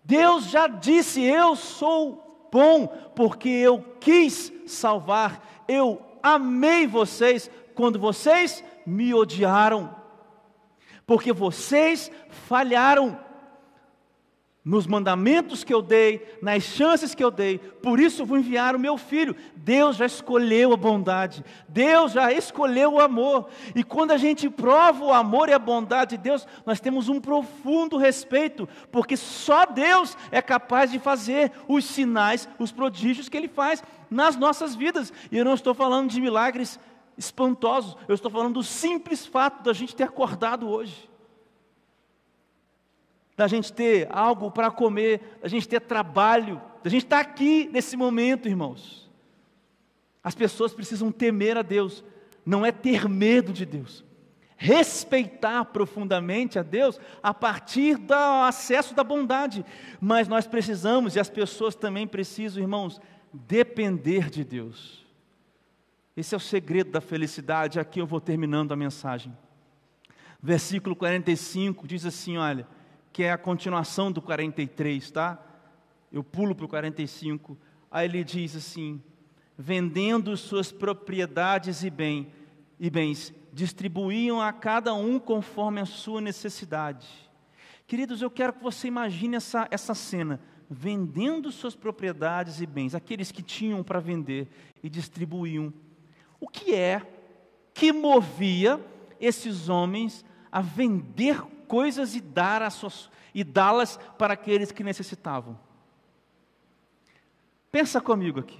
Deus 0.09 0.45
já 0.47 0.67
disse: 0.67 1.23
Eu 1.23 1.55
sou 1.55 2.49
bom, 2.51 2.87
porque 3.15 3.51
eu 3.51 3.85
quis 4.01 4.51
salvar, 4.67 5.65
eu 5.69 6.01
amei 6.23 6.87
vocês 6.87 7.51
quando 7.75 7.99
vocês 7.99 8.65
me 8.87 9.13
odiaram, 9.13 9.95
porque 11.07 11.31
vocês 11.31 12.11
falharam 12.31 13.21
nos 14.69 14.87
mandamentos 14.87 15.65
que 15.65 15.73
eu 15.73 15.81
dei, 15.81 16.39
nas 16.43 16.63
chances 16.63 17.15
que 17.15 17.25
eu 17.25 17.31
dei, 17.31 17.57
por 17.57 17.99
isso 17.99 18.27
vou 18.27 18.37
enviar 18.37 18.77
o 18.77 18.79
meu 18.79 18.99
filho. 18.99 19.35
Deus 19.57 19.97
já 19.97 20.05
escolheu 20.05 20.75
a 20.75 20.77
bondade, 20.77 21.43
Deus 21.67 22.13
já 22.13 22.31
escolheu 22.31 22.93
o 22.93 23.01
amor, 23.01 23.49
e 23.75 23.83
quando 23.83 24.11
a 24.11 24.19
gente 24.19 24.51
prova 24.51 25.03
o 25.03 25.13
amor 25.13 25.49
e 25.49 25.55
a 25.55 25.59
bondade 25.59 26.19
de 26.19 26.23
Deus, 26.23 26.47
nós 26.67 26.81
temos 26.81 27.09
um 27.09 27.19
profundo 27.19 27.97
respeito, 27.97 28.69
porque 28.93 29.17
só 29.17 29.65
Deus 29.65 30.15
é 30.31 30.43
capaz 30.43 30.91
de 30.91 30.99
fazer 30.99 31.51
os 31.67 31.87
sinais, 31.87 32.47
os 32.59 32.71
prodígios 32.71 33.27
que 33.27 33.39
Ele 33.39 33.49
faz 33.49 33.83
nas 34.11 34.37
nossas 34.37 34.75
vidas, 34.75 35.11
e 35.33 35.39
eu 35.39 35.47
não 35.47 35.55
estou 35.55 35.73
falando 35.73 36.11
de 36.11 36.21
milagres 36.21 36.79
espantosos, 37.17 37.97
eu 38.07 38.15
estou 38.15 38.31
falando 38.31 38.55
do 38.55 38.63
simples 38.63 39.25
fato 39.25 39.63
da 39.63 39.73
gente 39.73 39.97
ter 39.97 40.05
acordado 40.05 40.69
hoje 40.69 41.08
da 43.39 43.47
gente 43.47 43.73
ter 43.73 44.09
algo 44.11 44.51
para 44.51 44.69
comer, 44.69 45.39
da 45.41 45.47
gente 45.47 45.69
ter 45.69 45.81
trabalho, 45.81 46.61
da 46.83 46.91
gente 46.91 47.05
estar 47.05 47.25
tá 47.25 47.31
aqui 47.31 47.71
nesse 47.73 47.97
momento, 47.97 48.49
irmãos. 48.49 49.09
As 50.25 50.35
pessoas 50.35 50.75
precisam 50.75 51.13
temer 51.13 51.57
a 51.57 51.63
Deus, 51.63 52.03
não 52.45 52.67
é 52.67 52.73
ter 52.73 53.09
medo 53.09 53.53
de 53.53 53.65
Deus. 53.65 54.05
Respeitar 54.57 55.67
profundamente 55.67 56.59
a 56.59 56.65
Deus 56.65 56.99
a 57.23 57.33
partir 57.33 57.97
do 57.97 58.13
acesso 58.13 58.93
da 58.93 59.05
bondade, 59.05 59.65
mas 60.01 60.27
nós 60.27 60.49
precisamos, 60.49 61.15
e 61.15 61.21
as 61.21 61.31
pessoas 61.31 61.77
também 61.77 62.09
precisam, 62.09 62.61
irmãos, 62.61 63.01
depender 63.33 64.31
de 64.31 64.43
Deus. 64.43 65.07
Esse 66.17 66.35
é 66.35 66.37
o 66.37 66.41
segredo 66.41 66.91
da 66.91 67.01
felicidade. 67.01 67.79
Aqui 67.79 68.01
eu 68.01 68.07
vou 68.07 68.21
terminando 68.21 68.73
a 68.73 68.77
mensagem. 68.77 69.33
Versículo 70.43 70.97
45 70.97 71.87
diz 71.87 72.05
assim: 72.05 72.37
Olha, 72.37 72.67
que 73.13 73.23
é 73.23 73.33
a 73.33 73.39
continuação 73.39 74.11
do 74.13 74.23
43, 74.23 75.11
tá? 75.11 75.43
Eu 76.13 76.23
pulo 76.25 76.55
para 76.55 76.65
o 76.65 76.69
45. 76.69 77.57
Aí 77.91 78.07
ele 78.07 78.25
diz 78.25 78.55
assim: 78.57 79.03
vendendo 79.57 80.37
suas 80.37 80.71
propriedades 80.71 81.83
e, 81.83 81.91
bem, 81.91 82.33
e 82.79 82.89
bens, 82.89 83.35
distribuíam 83.53 84.41
a 84.41 84.53
cada 84.53 84.95
um 84.95 85.19
conforme 85.19 85.81
a 85.81 85.87
sua 85.87 86.21
necessidade. 86.21 87.09
Queridos, 87.87 88.23
eu 88.23 88.31
quero 88.31 88.53
que 88.53 88.63
você 88.63 88.87
imagine 88.87 89.37
essa, 89.37 89.67
essa 89.71 89.95
cena. 89.95 90.41
Vendendo 90.71 91.51
suas 91.51 91.75
propriedades 91.75 92.61
e 92.61 92.67
bens, 92.67 92.95
aqueles 92.95 93.33
que 93.33 93.43
tinham 93.43 93.83
para 93.83 94.01
vender 94.01 94.47
e 94.83 94.91
distribuíam. 94.91 95.73
O 96.39 96.47
que 96.47 96.75
é 96.75 97.03
que 97.73 97.91
movia 97.91 98.79
esses 99.19 99.69
homens 99.71 100.25
a 100.53 100.61
vender 100.61 101.43
coisas 101.69 102.15
e 102.15 103.45
dá-las 103.45 103.97
para 104.19 104.35
aqueles 104.35 104.73
que 104.73 104.83
necessitavam. 104.83 105.59
Pensa 107.71 108.01
comigo 108.01 108.41
aqui. 108.41 108.59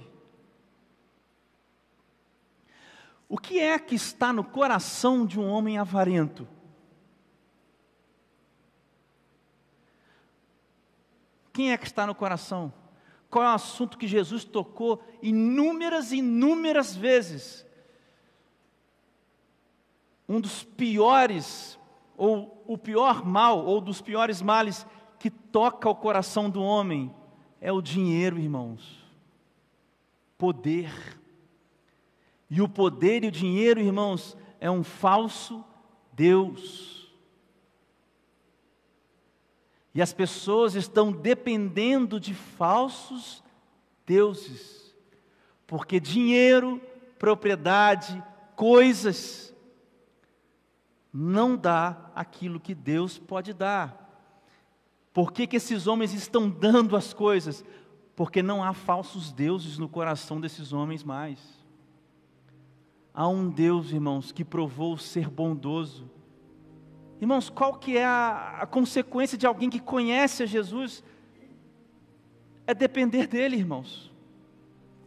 O 3.27 3.37
que 3.37 3.59
é 3.59 3.77
que 3.77 3.95
está 3.95 4.31
no 4.31 4.43
coração 4.43 5.25
de 5.25 5.39
um 5.39 5.47
homem 5.47 5.77
avarento? 5.77 6.47
Quem 11.53 11.71
é 11.71 11.77
que 11.77 11.85
está 11.85 12.07
no 12.07 12.15
coração? 12.15 12.73
Qual 13.29 13.43
é 13.43 13.49
o 13.49 13.53
assunto 13.53 13.97
que 13.97 14.07
Jesus 14.07 14.43
tocou 14.43 15.03
inúmeras 15.21 16.11
e 16.11 16.17
inúmeras 16.17 16.95
vezes? 16.95 17.65
Um 20.27 20.39
dos 20.39 20.63
piores 20.63 21.77
ou 22.17 22.58
o 22.69 22.77
pior 22.77 23.25
mal, 23.25 23.65
ou 23.65 23.81
dos 23.81 23.99
piores 23.99 24.43
males 24.43 24.85
que 25.17 25.31
toca 25.31 25.89
o 25.89 25.95
coração 25.95 26.51
do 26.51 26.61
homem, 26.61 27.11
é 27.59 27.71
o 27.71 27.81
dinheiro, 27.81 28.37
irmãos. 28.37 29.03
Poder. 30.37 30.93
E 32.47 32.61
o 32.61 32.69
poder 32.69 33.23
e 33.23 33.27
o 33.27 33.31
dinheiro, 33.31 33.79
irmãos, 33.79 34.37
é 34.59 34.69
um 34.69 34.83
falso 34.83 35.65
Deus. 36.13 37.11
E 39.91 39.99
as 39.99 40.13
pessoas 40.13 40.75
estão 40.75 41.11
dependendo 41.11 42.19
de 42.19 42.35
falsos 42.35 43.43
deuses, 44.05 44.93
porque 45.65 45.99
dinheiro, 45.99 46.79
propriedade, 47.17 48.23
coisas, 48.55 49.55
não 51.11 51.57
dá 51.57 52.11
aquilo 52.15 52.59
que 52.59 52.75
Deus 52.75 53.17
pode 53.17 53.53
dar. 53.53 54.07
Por 55.13 55.31
que, 55.31 55.47
que 55.47 55.57
esses 55.57 55.87
homens 55.87 56.13
estão 56.13 56.49
dando 56.49 56.95
as 56.95 57.13
coisas? 57.13 57.65
Porque 58.15 58.43
não 58.43 58.63
há 58.63 58.73
falsos 58.73 59.31
deuses 59.31 59.77
no 59.77 59.89
coração 59.89 60.39
desses 60.39 60.71
homens 60.71 61.03
mais. 61.03 61.39
Há 63.13 63.27
um 63.27 63.49
Deus, 63.49 63.91
irmãos, 63.91 64.31
que 64.31 64.45
provou 64.45 64.97
ser 64.97 65.29
bondoso. 65.29 66.09
Irmãos, 67.19 67.49
qual 67.49 67.77
que 67.77 67.97
é 67.97 68.05
a, 68.05 68.59
a 68.61 68.65
consequência 68.67 69.37
de 69.37 69.45
alguém 69.45 69.69
que 69.69 69.79
conhece 69.79 70.43
a 70.43 70.45
Jesus? 70.45 71.03
É 72.65 72.73
depender 72.73 73.27
dele, 73.27 73.57
irmãos. 73.57 74.08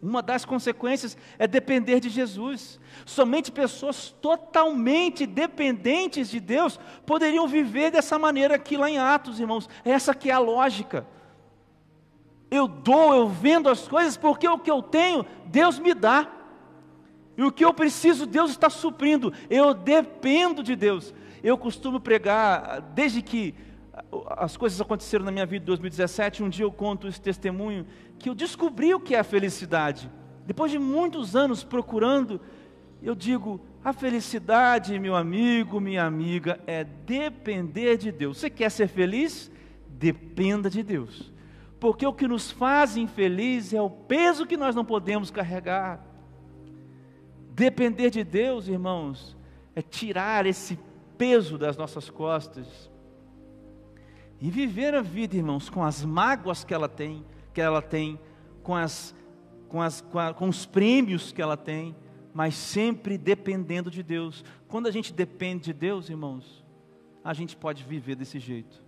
Uma 0.02 0.20
das 0.20 0.44
consequências 0.44 1.16
é 1.38 1.46
depender 1.46 2.00
de 2.00 2.08
Jesus. 2.08 2.80
Somente 3.06 3.52
pessoas 3.52 4.10
totalmente 4.20 5.24
dependentes 5.24 6.28
de 6.28 6.40
Deus 6.40 6.80
poderiam 7.06 7.46
viver 7.46 7.92
dessa 7.92 8.18
maneira 8.18 8.56
aqui 8.56 8.76
lá 8.76 8.90
em 8.90 8.98
Atos, 8.98 9.38
irmãos. 9.38 9.68
Essa 9.84 10.12
que 10.12 10.28
é 10.28 10.32
a 10.32 10.40
lógica. 10.40 11.06
Eu 12.50 12.66
dou, 12.66 13.14
eu 13.14 13.28
vendo 13.28 13.68
as 13.68 13.86
coisas 13.86 14.16
porque 14.16 14.48
o 14.48 14.58
que 14.58 14.70
eu 14.70 14.82
tenho, 14.82 15.24
Deus 15.46 15.78
me 15.78 15.94
dá. 15.94 16.28
E 17.36 17.44
o 17.44 17.52
que 17.52 17.64
eu 17.64 17.72
preciso, 17.72 18.26
Deus 18.26 18.50
está 18.50 18.68
suprindo. 18.68 19.32
Eu 19.48 19.72
dependo 19.72 20.64
de 20.64 20.74
Deus. 20.74 21.14
Eu 21.44 21.56
costumo 21.56 22.00
pregar, 22.00 22.80
desde 22.92 23.22
que 23.22 23.54
as 24.36 24.56
coisas 24.56 24.80
aconteceram 24.80 25.24
na 25.24 25.30
minha 25.30 25.44
vida 25.44 25.64
em 25.64 25.66
2017, 25.66 26.42
um 26.42 26.48
dia 26.48 26.64
eu 26.64 26.72
conto 26.72 27.06
esse 27.06 27.20
testemunho, 27.20 27.86
que 28.18 28.28
eu 28.28 28.34
descobri 28.34 28.94
o 28.94 29.00
que 29.00 29.14
é 29.14 29.18
a 29.18 29.24
felicidade. 29.24 30.10
Depois 30.46 30.72
de 30.72 30.78
muitos 30.78 31.36
anos 31.36 31.62
procurando, 31.62 32.40
eu 33.02 33.14
digo: 33.14 33.60
a 33.84 33.92
felicidade, 33.92 34.98
meu 34.98 35.14
amigo, 35.14 35.80
minha 35.80 36.04
amiga, 36.04 36.58
é 36.66 36.84
depender 36.84 37.96
de 37.98 38.10
Deus. 38.10 38.38
Você 38.38 38.48
quer 38.48 38.70
ser 38.70 38.88
feliz? 38.88 39.50
Dependa 39.88 40.70
de 40.70 40.82
Deus. 40.82 41.30
Porque 41.78 42.06
o 42.06 42.12
que 42.12 42.26
nos 42.26 42.50
faz 42.50 42.96
infeliz 42.96 43.74
é 43.74 43.82
o 43.82 43.90
peso 43.90 44.46
que 44.46 44.56
nós 44.56 44.74
não 44.74 44.84
podemos 44.84 45.30
carregar. 45.30 46.04
Depender 47.50 48.08
de 48.08 48.24
Deus, 48.24 48.68
irmãos, 48.68 49.36
é 49.74 49.82
tirar 49.82 50.46
esse 50.46 50.78
peso 51.18 51.58
das 51.58 51.76
nossas 51.76 52.08
costas 52.08 52.91
e 54.42 54.50
viver 54.50 54.92
a 54.92 55.00
vida, 55.00 55.36
irmãos, 55.36 55.70
com 55.70 55.84
as 55.84 56.04
mágoas 56.04 56.64
que 56.64 56.74
ela 56.74 56.88
tem, 56.88 57.24
que 57.54 57.60
ela 57.60 57.80
tem, 57.80 58.18
com, 58.64 58.74
as, 58.74 59.14
com, 59.68 59.80
as, 59.80 60.00
com, 60.00 60.18
a, 60.18 60.34
com 60.34 60.48
os 60.48 60.66
prêmios 60.66 61.30
que 61.30 61.40
ela 61.40 61.56
tem, 61.56 61.94
mas 62.34 62.56
sempre 62.56 63.16
dependendo 63.16 63.88
de 63.88 64.02
Deus. 64.02 64.44
Quando 64.66 64.88
a 64.88 64.90
gente 64.90 65.12
depende 65.12 65.66
de 65.66 65.72
Deus, 65.72 66.10
irmãos, 66.10 66.64
a 67.22 67.32
gente 67.32 67.56
pode 67.56 67.84
viver 67.84 68.16
desse 68.16 68.40
jeito. 68.40 68.82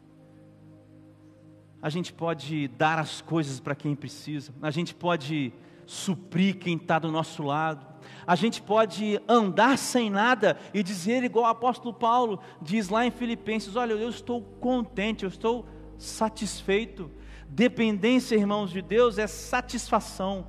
a 1.81 1.89
gente 1.89 2.13
pode 2.13 2.67
dar 2.67 2.99
as 2.99 3.21
coisas 3.21 3.61
para 3.61 3.77
quem 3.77 3.95
precisa, 3.95 4.53
a 4.61 4.73
gente 4.73 4.93
pode 4.93 5.53
suprir 5.87 6.59
quem 6.59 6.77
está 6.77 6.99
do 6.99 7.13
nosso 7.13 7.45
lado, 7.45 7.87
a 8.27 8.35
gente 8.35 8.63
pode 8.63 9.21
andar 9.29 9.77
sem 9.79 10.11
nada 10.11 10.59
e 10.73 10.83
dizer, 10.83 11.23
igual 11.25 11.45
o 11.45 11.49
apóstolo 11.49 11.93
Paulo 11.93 12.41
diz 12.61 12.89
lá 12.89 13.07
em 13.07 13.11
Filipenses: 13.11 13.77
Olha, 13.77 13.93
eu 13.93 14.09
estou 14.09 14.43
contente, 14.61 15.25
eu 15.25 15.29
estou 15.29 15.67
satisfeito. 15.99 17.11
Dependência, 17.49 18.35
irmãos 18.35 18.71
de 18.71 18.83
Deus, 18.83 19.19
é 19.19 19.27
satisfação. 19.27 20.47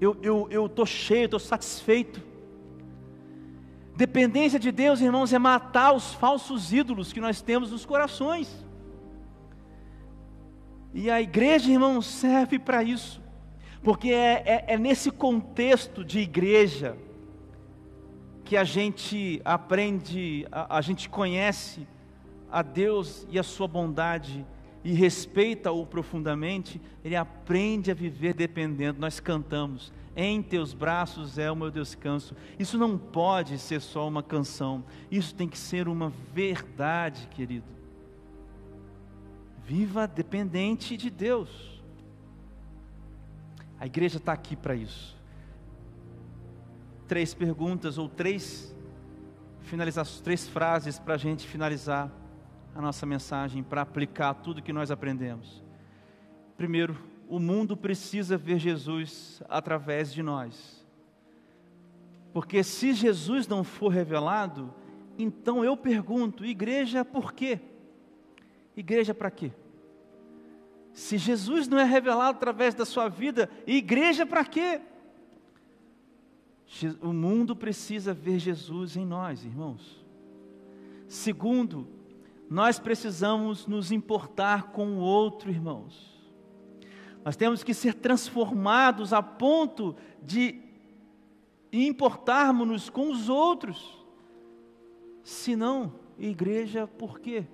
Eu 0.00 0.12
estou 0.12 0.48
eu, 0.50 0.70
eu 0.76 0.86
cheio, 0.86 1.24
estou 1.24 1.40
satisfeito. 1.40 2.22
Dependência 3.96 4.58
de 4.58 4.72
Deus, 4.72 5.00
irmãos, 5.00 5.32
é 5.32 5.38
matar 5.38 5.92
os 5.92 6.14
falsos 6.14 6.72
ídolos 6.72 7.12
que 7.12 7.20
nós 7.20 7.42
temos 7.42 7.70
nos 7.70 7.84
corações. 7.84 8.64
E 10.94 11.10
a 11.10 11.20
igreja, 11.20 11.70
irmãos, 11.70 12.06
serve 12.06 12.58
para 12.58 12.82
isso, 12.82 13.20
porque 13.82 14.10
é, 14.10 14.42
é, 14.44 14.64
é, 14.74 14.78
nesse 14.78 15.10
contexto 15.10 16.04
de 16.04 16.18
igreja 16.18 16.96
que 18.44 18.56
a 18.56 18.64
gente 18.64 19.40
aprende, 19.44 20.46
a, 20.52 20.78
a 20.78 20.80
gente 20.80 21.08
conhece 21.08 21.86
a 22.50 22.62
Deus 22.62 23.26
e 23.30 23.38
a 23.38 23.42
Sua 23.42 23.66
bondade 23.66 24.44
e 24.82 24.92
respeita-o 24.92 25.86
profundamente, 25.86 26.80
ele 27.04 27.16
aprende 27.16 27.90
a 27.90 27.94
viver 27.94 28.34
dependendo. 28.34 29.00
Nós 29.00 29.20
cantamos, 29.20 29.92
em 30.16 30.42
teus 30.42 30.74
braços 30.74 31.38
é 31.38 31.50
o 31.50 31.56
meu 31.56 31.70
descanso. 31.70 32.34
Isso 32.58 32.76
não 32.76 32.98
pode 32.98 33.58
ser 33.58 33.80
só 33.80 34.06
uma 34.08 34.22
canção, 34.22 34.84
isso 35.10 35.34
tem 35.34 35.48
que 35.48 35.58
ser 35.58 35.88
uma 35.88 36.12
verdade, 36.32 37.28
querido. 37.28 37.66
Viva 39.64 40.06
dependente 40.06 40.96
de 40.96 41.10
Deus. 41.10 41.79
A 43.80 43.86
igreja 43.86 44.18
está 44.18 44.34
aqui 44.34 44.54
para 44.54 44.74
isso. 44.74 45.18
Três 47.08 47.32
perguntas 47.32 47.96
ou 47.96 48.10
três 48.10 48.76
finalizações, 49.62 50.20
três 50.20 50.46
frases 50.46 50.98
para 50.98 51.14
a 51.14 51.16
gente 51.16 51.48
finalizar 51.48 52.12
a 52.74 52.80
nossa 52.80 53.06
mensagem, 53.06 53.62
para 53.62 53.80
aplicar 53.80 54.34
tudo 54.34 54.62
que 54.62 54.72
nós 54.72 54.90
aprendemos. 54.90 55.64
Primeiro, 56.58 56.94
o 57.26 57.38
mundo 57.38 57.74
precisa 57.74 58.36
ver 58.36 58.58
Jesus 58.58 59.42
através 59.48 60.12
de 60.12 60.22
nós. 60.22 60.86
Porque 62.34 62.62
se 62.62 62.92
Jesus 62.92 63.48
não 63.48 63.64
for 63.64 63.88
revelado, 63.88 64.72
então 65.18 65.64
eu 65.64 65.74
pergunto, 65.76 66.44
igreja 66.44 67.02
por 67.02 67.32
quê? 67.32 67.58
Igreja 68.76 69.14
para 69.14 69.30
quê? 69.30 69.52
Se 71.00 71.16
Jesus 71.16 71.66
não 71.66 71.78
é 71.78 71.84
revelado 71.84 72.36
através 72.36 72.74
da 72.74 72.84
sua 72.84 73.08
vida, 73.08 73.48
igreja 73.66 74.26
para 74.26 74.44
quê? 74.44 74.82
O 77.00 77.10
mundo 77.10 77.56
precisa 77.56 78.12
ver 78.12 78.38
Jesus 78.38 78.98
em 78.98 79.06
nós, 79.06 79.42
irmãos. 79.42 80.04
Segundo, 81.08 81.88
nós 82.50 82.78
precisamos 82.78 83.66
nos 83.66 83.90
importar 83.90 84.72
com 84.72 84.98
o 84.98 85.00
outro, 85.00 85.48
irmãos. 85.48 86.20
Nós 87.24 87.34
temos 87.34 87.64
que 87.64 87.72
ser 87.72 87.94
transformados 87.94 89.14
a 89.14 89.22
ponto 89.22 89.96
de 90.22 90.60
importarmos-nos 91.72 92.90
com 92.90 93.10
os 93.10 93.30
outros. 93.30 94.06
Se 95.24 95.56
não, 95.56 95.94
igreja 96.18 96.86
por 96.86 97.18
quê? 97.18 97.46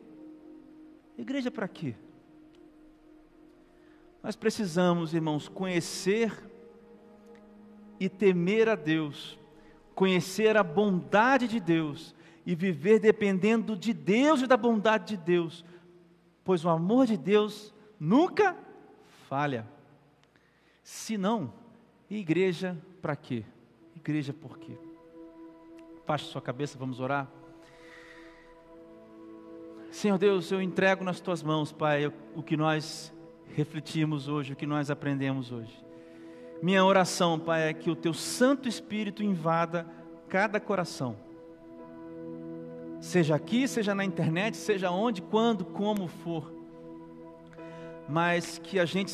Igreja 1.17 1.49
para 1.49 1.69
quê? 1.69 1.95
Nós 4.27 4.35
precisamos, 4.35 5.15
irmãos, 5.15 5.47
conhecer 5.47 6.33
e 8.01 8.09
temer 8.09 8.69
a 8.69 8.75
Deus, 8.75 9.39
conhecer 9.95 10.57
a 10.57 10.65
bondade 10.65 11.47
de 11.47 11.61
Deus 11.61 12.13
e 12.45 12.53
viver 12.53 12.99
dependendo 12.99 13.77
de 13.77 13.93
Deus 13.93 14.43
e 14.43 14.49
da 14.49 14.57
bondade 14.57 15.17
de 15.17 15.23
Deus, 15.23 15.65
pois 16.43 16.65
o 16.65 16.69
amor 16.69 17.07
de 17.07 17.17
Deus 17.17 17.73
nunca 18.01 18.57
falha. 19.29 19.65
Se 20.83 21.17
não, 21.17 21.53
igreja 22.11 22.77
para 23.01 23.15
quê? 23.15 23.45
Igreja 23.95 24.33
por 24.33 24.59
quê? 24.59 24.77
Baixe 26.05 26.25
sua 26.25 26.43
cabeça, 26.43 26.77
vamos 26.77 26.99
orar. 26.99 27.31
Senhor 29.93 30.19
Deus, 30.19 30.51
eu 30.51 30.61
entrego 30.61 31.05
nas 31.05 31.21
tuas 31.21 31.45
mãos, 31.45 31.71
Pai, 31.71 32.13
o 32.35 32.43
que 32.43 32.57
nós 32.57 33.15
refletimos 33.55 34.29
hoje, 34.29 34.53
o 34.53 34.57
que 34.57 34.67
nós 34.67 34.91
aprendemos 34.91 35.53
hoje. 35.53 35.73
Minha 36.63 36.85
oração, 36.85 37.39
Pai, 37.39 37.69
é 37.69 37.75
que 37.75 37.91
o 37.91 37.97
teu 37.97 38.15
Santo 38.15 38.69
Espírito 38.69 39.23
invada 39.23 39.87
cada 40.29 40.59
coração. 40.59 41.17
Seja 43.01 43.35
aqui, 43.35 43.69
seja 43.69 43.95
na 43.95 44.05
internet, 44.05 44.57
seja 44.57 44.91
onde, 44.91 45.21
quando, 45.23 45.65
como 45.65 46.09
for 46.09 46.57
mas 48.09 48.59
que 48.59 48.79
a 48.79 48.85
gente 48.85 49.13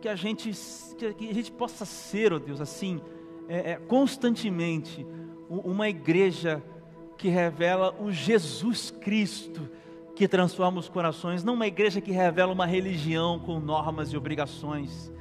que 0.00 0.08
a 0.08 0.14
gente 0.14 0.50
que 0.96 1.28
a 1.28 1.34
gente 1.34 1.52
possa 1.52 1.84
ser, 1.84 2.32
ó 2.32 2.36
oh 2.36 2.38
Deus, 2.38 2.60
assim, 2.60 3.00
é, 3.48 3.72
é, 3.72 3.76
constantemente 3.76 5.06
uma 5.48 5.88
igreja 5.88 6.62
que 7.16 7.28
revela 7.28 7.94
o 8.00 8.10
Jesus 8.10 8.90
Cristo 8.90 9.68
que 10.18 10.26
transforma 10.26 10.80
os 10.80 10.88
corações, 10.88 11.44
não 11.44 11.54
uma 11.54 11.68
igreja 11.68 12.00
que 12.00 12.10
revela 12.10 12.52
uma 12.52 12.66
religião 12.66 13.38
com 13.38 13.60
normas 13.60 14.12
e 14.12 14.16
obrigações. 14.16 15.12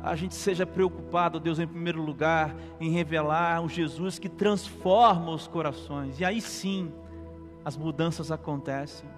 A 0.00 0.14
gente 0.14 0.36
seja 0.36 0.64
preocupado, 0.64 1.40
Deus, 1.40 1.58
em 1.58 1.66
primeiro 1.66 2.00
lugar, 2.00 2.54
em 2.80 2.88
revelar 2.88 3.64
o 3.64 3.68
Jesus 3.68 4.16
que 4.16 4.28
transforma 4.28 5.32
os 5.32 5.48
corações, 5.48 6.20
e 6.20 6.24
aí 6.24 6.40
sim 6.40 6.92
as 7.64 7.76
mudanças 7.76 8.30
acontecem. 8.30 9.10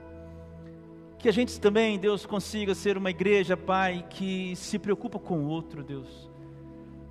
Que 1.19 1.29
a 1.29 1.33
gente 1.33 1.61
também, 1.61 1.99
Deus, 1.99 2.25
consiga 2.25 2.75
ser 2.75 2.97
uma 2.97 3.11
igreja, 3.11 3.59
Pai, 3.59 4.07
que 4.09 4.57
se 4.57 4.79
preocupa 4.79 5.19
com 5.19 5.41
o 5.41 5.49
outro, 5.49 5.85
Deus. 5.85 6.31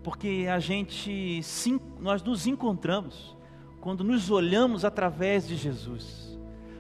Porque 0.02 0.48
a 0.52 0.58
gente, 0.58 1.44
sim, 1.44 1.80
nós 2.00 2.24
nos 2.24 2.48
encontramos 2.48 3.38
quando 3.80 4.04
nos 4.04 4.32
olhamos 4.32 4.84
através 4.84 5.48
de 5.48 5.56
Jesus. 5.56 6.27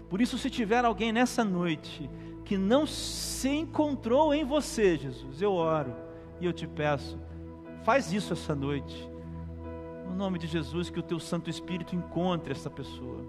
Por 0.09 0.21
isso, 0.21 0.37
se 0.37 0.49
tiver 0.49 0.85
alguém 0.85 1.11
nessa 1.11 1.43
noite 1.43 2.09
que 2.45 2.57
não 2.57 2.87
se 2.87 3.49
encontrou 3.49 4.33
em 4.33 4.45
você, 4.45 4.97
Jesus, 4.97 5.41
eu 5.41 5.53
oro 5.53 5.93
e 6.39 6.45
eu 6.45 6.53
te 6.53 6.65
peço, 6.65 7.19
faz 7.83 8.13
isso 8.13 8.33
essa 8.33 8.55
noite. 8.55 9.09
No 10.07 10.15
nome 10.15 10.39
de 10.39 10.47
Jesus, 10.47 10.89
que 10.89 10.99
o 10.99 11.03
teu 11.03 11.19
Santo 11.19 11.49
Espírito 11.49 11.95
encontre 11.95 12.53
essa 12.53 12.69
pessoa. 12.69 13.25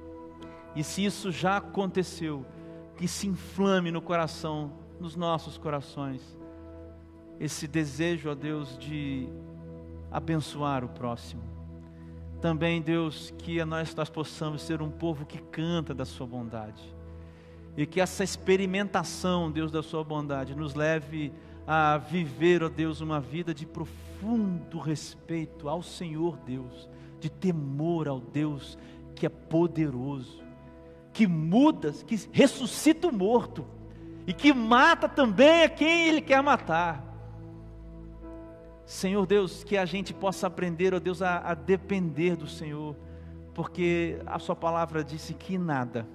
E 0.77 0.85
se 0.85 1.05
isso 1.05 1.33
já 1.33 1.57
aconteceu, 1.57 2.47
que 2.97 3.09
se 3.09 3.27
inflame 3.27 3.91
no 3.91 4.01
coração, 4.01 4.73
nos 5.01 5.17
nossos 5.17 5.59
corações, 5.59 6.39
esse 7.41 7.67
desejo, 7.67 8.31
ó 8.31 8.35
Deus, 8.35 8.79
de 8.79 9.29
abençoar 10.11 10.85
o 10.85 10.89
próximo. 10.89 11.58
Também, 12.41 12.81
Deus, 12.81 13.33
que 13.39 13.65
nós, 13.65 13.95
nós 13.95 14.09
possamos 14.09 14.63
ser 14.63 14.81
um 14.81 14.91
povo 14.91 15.27
que 15.27 15.39
canta 15.39 15.93
da 15.93 16.05
Sua 16.05 16.27
bondade. 16.27 16.83
E 17.77 17.87
que 17.87 18.01
essa 18.01 18.25
experimentação, 18.25 19.51
Deus, 19.51 19.71
da 19.71 19.83
Sua 19.83 20.05
bondade, 20.05 20.55
nos 20.55 20.75
leve 20.75 21.33
a 21.67 21.99
viver, 21.99 22.63
ó 22.63 22.69
Deus, 22.69 23.01
uma 23.01 23.21
vida 23.21 23.53
de 23.53 23.67
profundo 23.67 24.79
respeito 24.79 25.69
ao 25.69 25.83
Senhor 25.83 26.37
Deus, 26.39 26.89
de 27.21 27.29
temor 27.29 28.09
ao 28.09 28.21
Deus 28.21 28.79
que 29.15 29.27
é 29.27 29.29
poderoso 29.29 30.49
que 31.19 31.27
muda, 31.27 31.93
que 32.07 32.29
ressuscita 32.31 33.09
o 33.09 33.13
morto 33.13 33.67
e 34.25 34.33
que 34.33 34.53
mata 34.53 35.09
também 35.09 35.65
a 35.65 35.69
quem 35.69 36.07
Ele 36.07 36.21
quer 36.21 36.41
matar. 36.41 37.05
Senhor 38.89 39.27
Deus, 39.27 39.63
que 39.63 39.77
a 39.77 39.85
gente 39.85 40.15
possa 40.15 40.47
aprender, 40.47 40.95
ó 40.95 40.97
oh 40.97 41.01
Deus, 41.01 41.21
a, 41.21 41.41
a 41.41 41.53
depender 41.53 42.35
do 42.35 42.47
Senhor, 42.47 42.97
porque 43.53 44.19
a 44.25 44.39
Sua 44.39 44.57
palavra 44.57 45.05
disse 45.05 45.35
que 45.35 45.59
nada, 45.59 46.09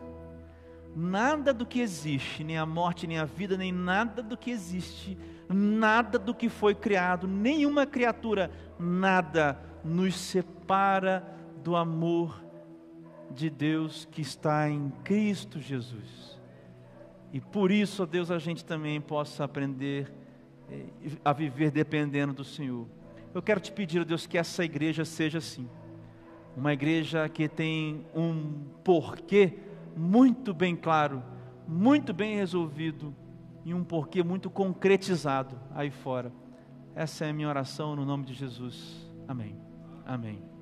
nada 0.95 1.53
do 1.53 1.67
que 1.67 1.79
existe, 1.79 2.43
nem 2.43 2.57
a 2.57 2.65
morte, 2.65 3.05
nem 3.05 3.19
a 3.19 3.25
vida, 3.25 3.55
nem 3.55 3.71
nada 3.71 4.23
do 4.23 4.35
que 4.35 4.49
existe, 4.49 5.15
nada 5.47 6.17
do 6.17 6.33
que 6.33 6.49
foi 6.49 6.73
criado, 6.73 7.27
nenhuma 7.27 7.85
criatura, 7.85 8.49
nada 8.79 9.59
nos 9.83 10.15
separa 10.15 11.23
do 11.63 11.75
amor 11.75 12.43
de 13.29 13.51
Deus 13.51 14.07
que 14.09 14.21
está 14.21 14.67
em 14.67 14.91
Cristo 15.03 15.59
Jesus. 15.59 16.41
E 17.31 17.39
por 17.39 17.69
isso, 17.69 18.01
ó 18.01 18.05
Deus, 18.07 18.31
a 18.31 18.39
gente 18.39 18.65
também 18.65 18.99
possa 18.99 19.43
aprender 19.43 20.22
a 21.23 21.33
viver 21.33 21.71
dependendo 21.71 22.33
do 22.33 22.43
Senhor. 22.43 22.87
Eu 23.33 23.41
quero 23.41 23.59
te 23.59 23.71
pedir, 23.71 24.05
Deus, 24.05 24.27
que 24.27 24.37
essa 24.37 24.63
igreja 24.63 25.03
seja 25.05 25.39
assim. 25.39 25.67
Uma 26.55 26.73
igreja 26.73 27.27
que 27.27 27.47
tem 27.47 28.05
um 28.15 28.65
porquê 28.83 29.57
muito 29.95 30.53
bem 30.53 30.75
claro, 30.75 31.23
muito 31.67 32.13
bem 32.13 32.35
resolvido, 32.35 33.13
e 33.65 33.73
um 33.73 33.83
porquê 33.83 34.23
muito 34.23 34.49
concretizado 34.49 35.57
aí 35.73 35.89
fora. 35.89 36.31
Essa 36.95 37.25
é 37.25 37.29
a 37.29 37.33
minha 37.33 37.47
oração 37.47 37.95
no 37.95 38.05
nome 38.05 38.25
de 38.25 38.33
Jesus. 38.33 39.09
Amém. 39.27 39.55
Amém. 40.05 40.52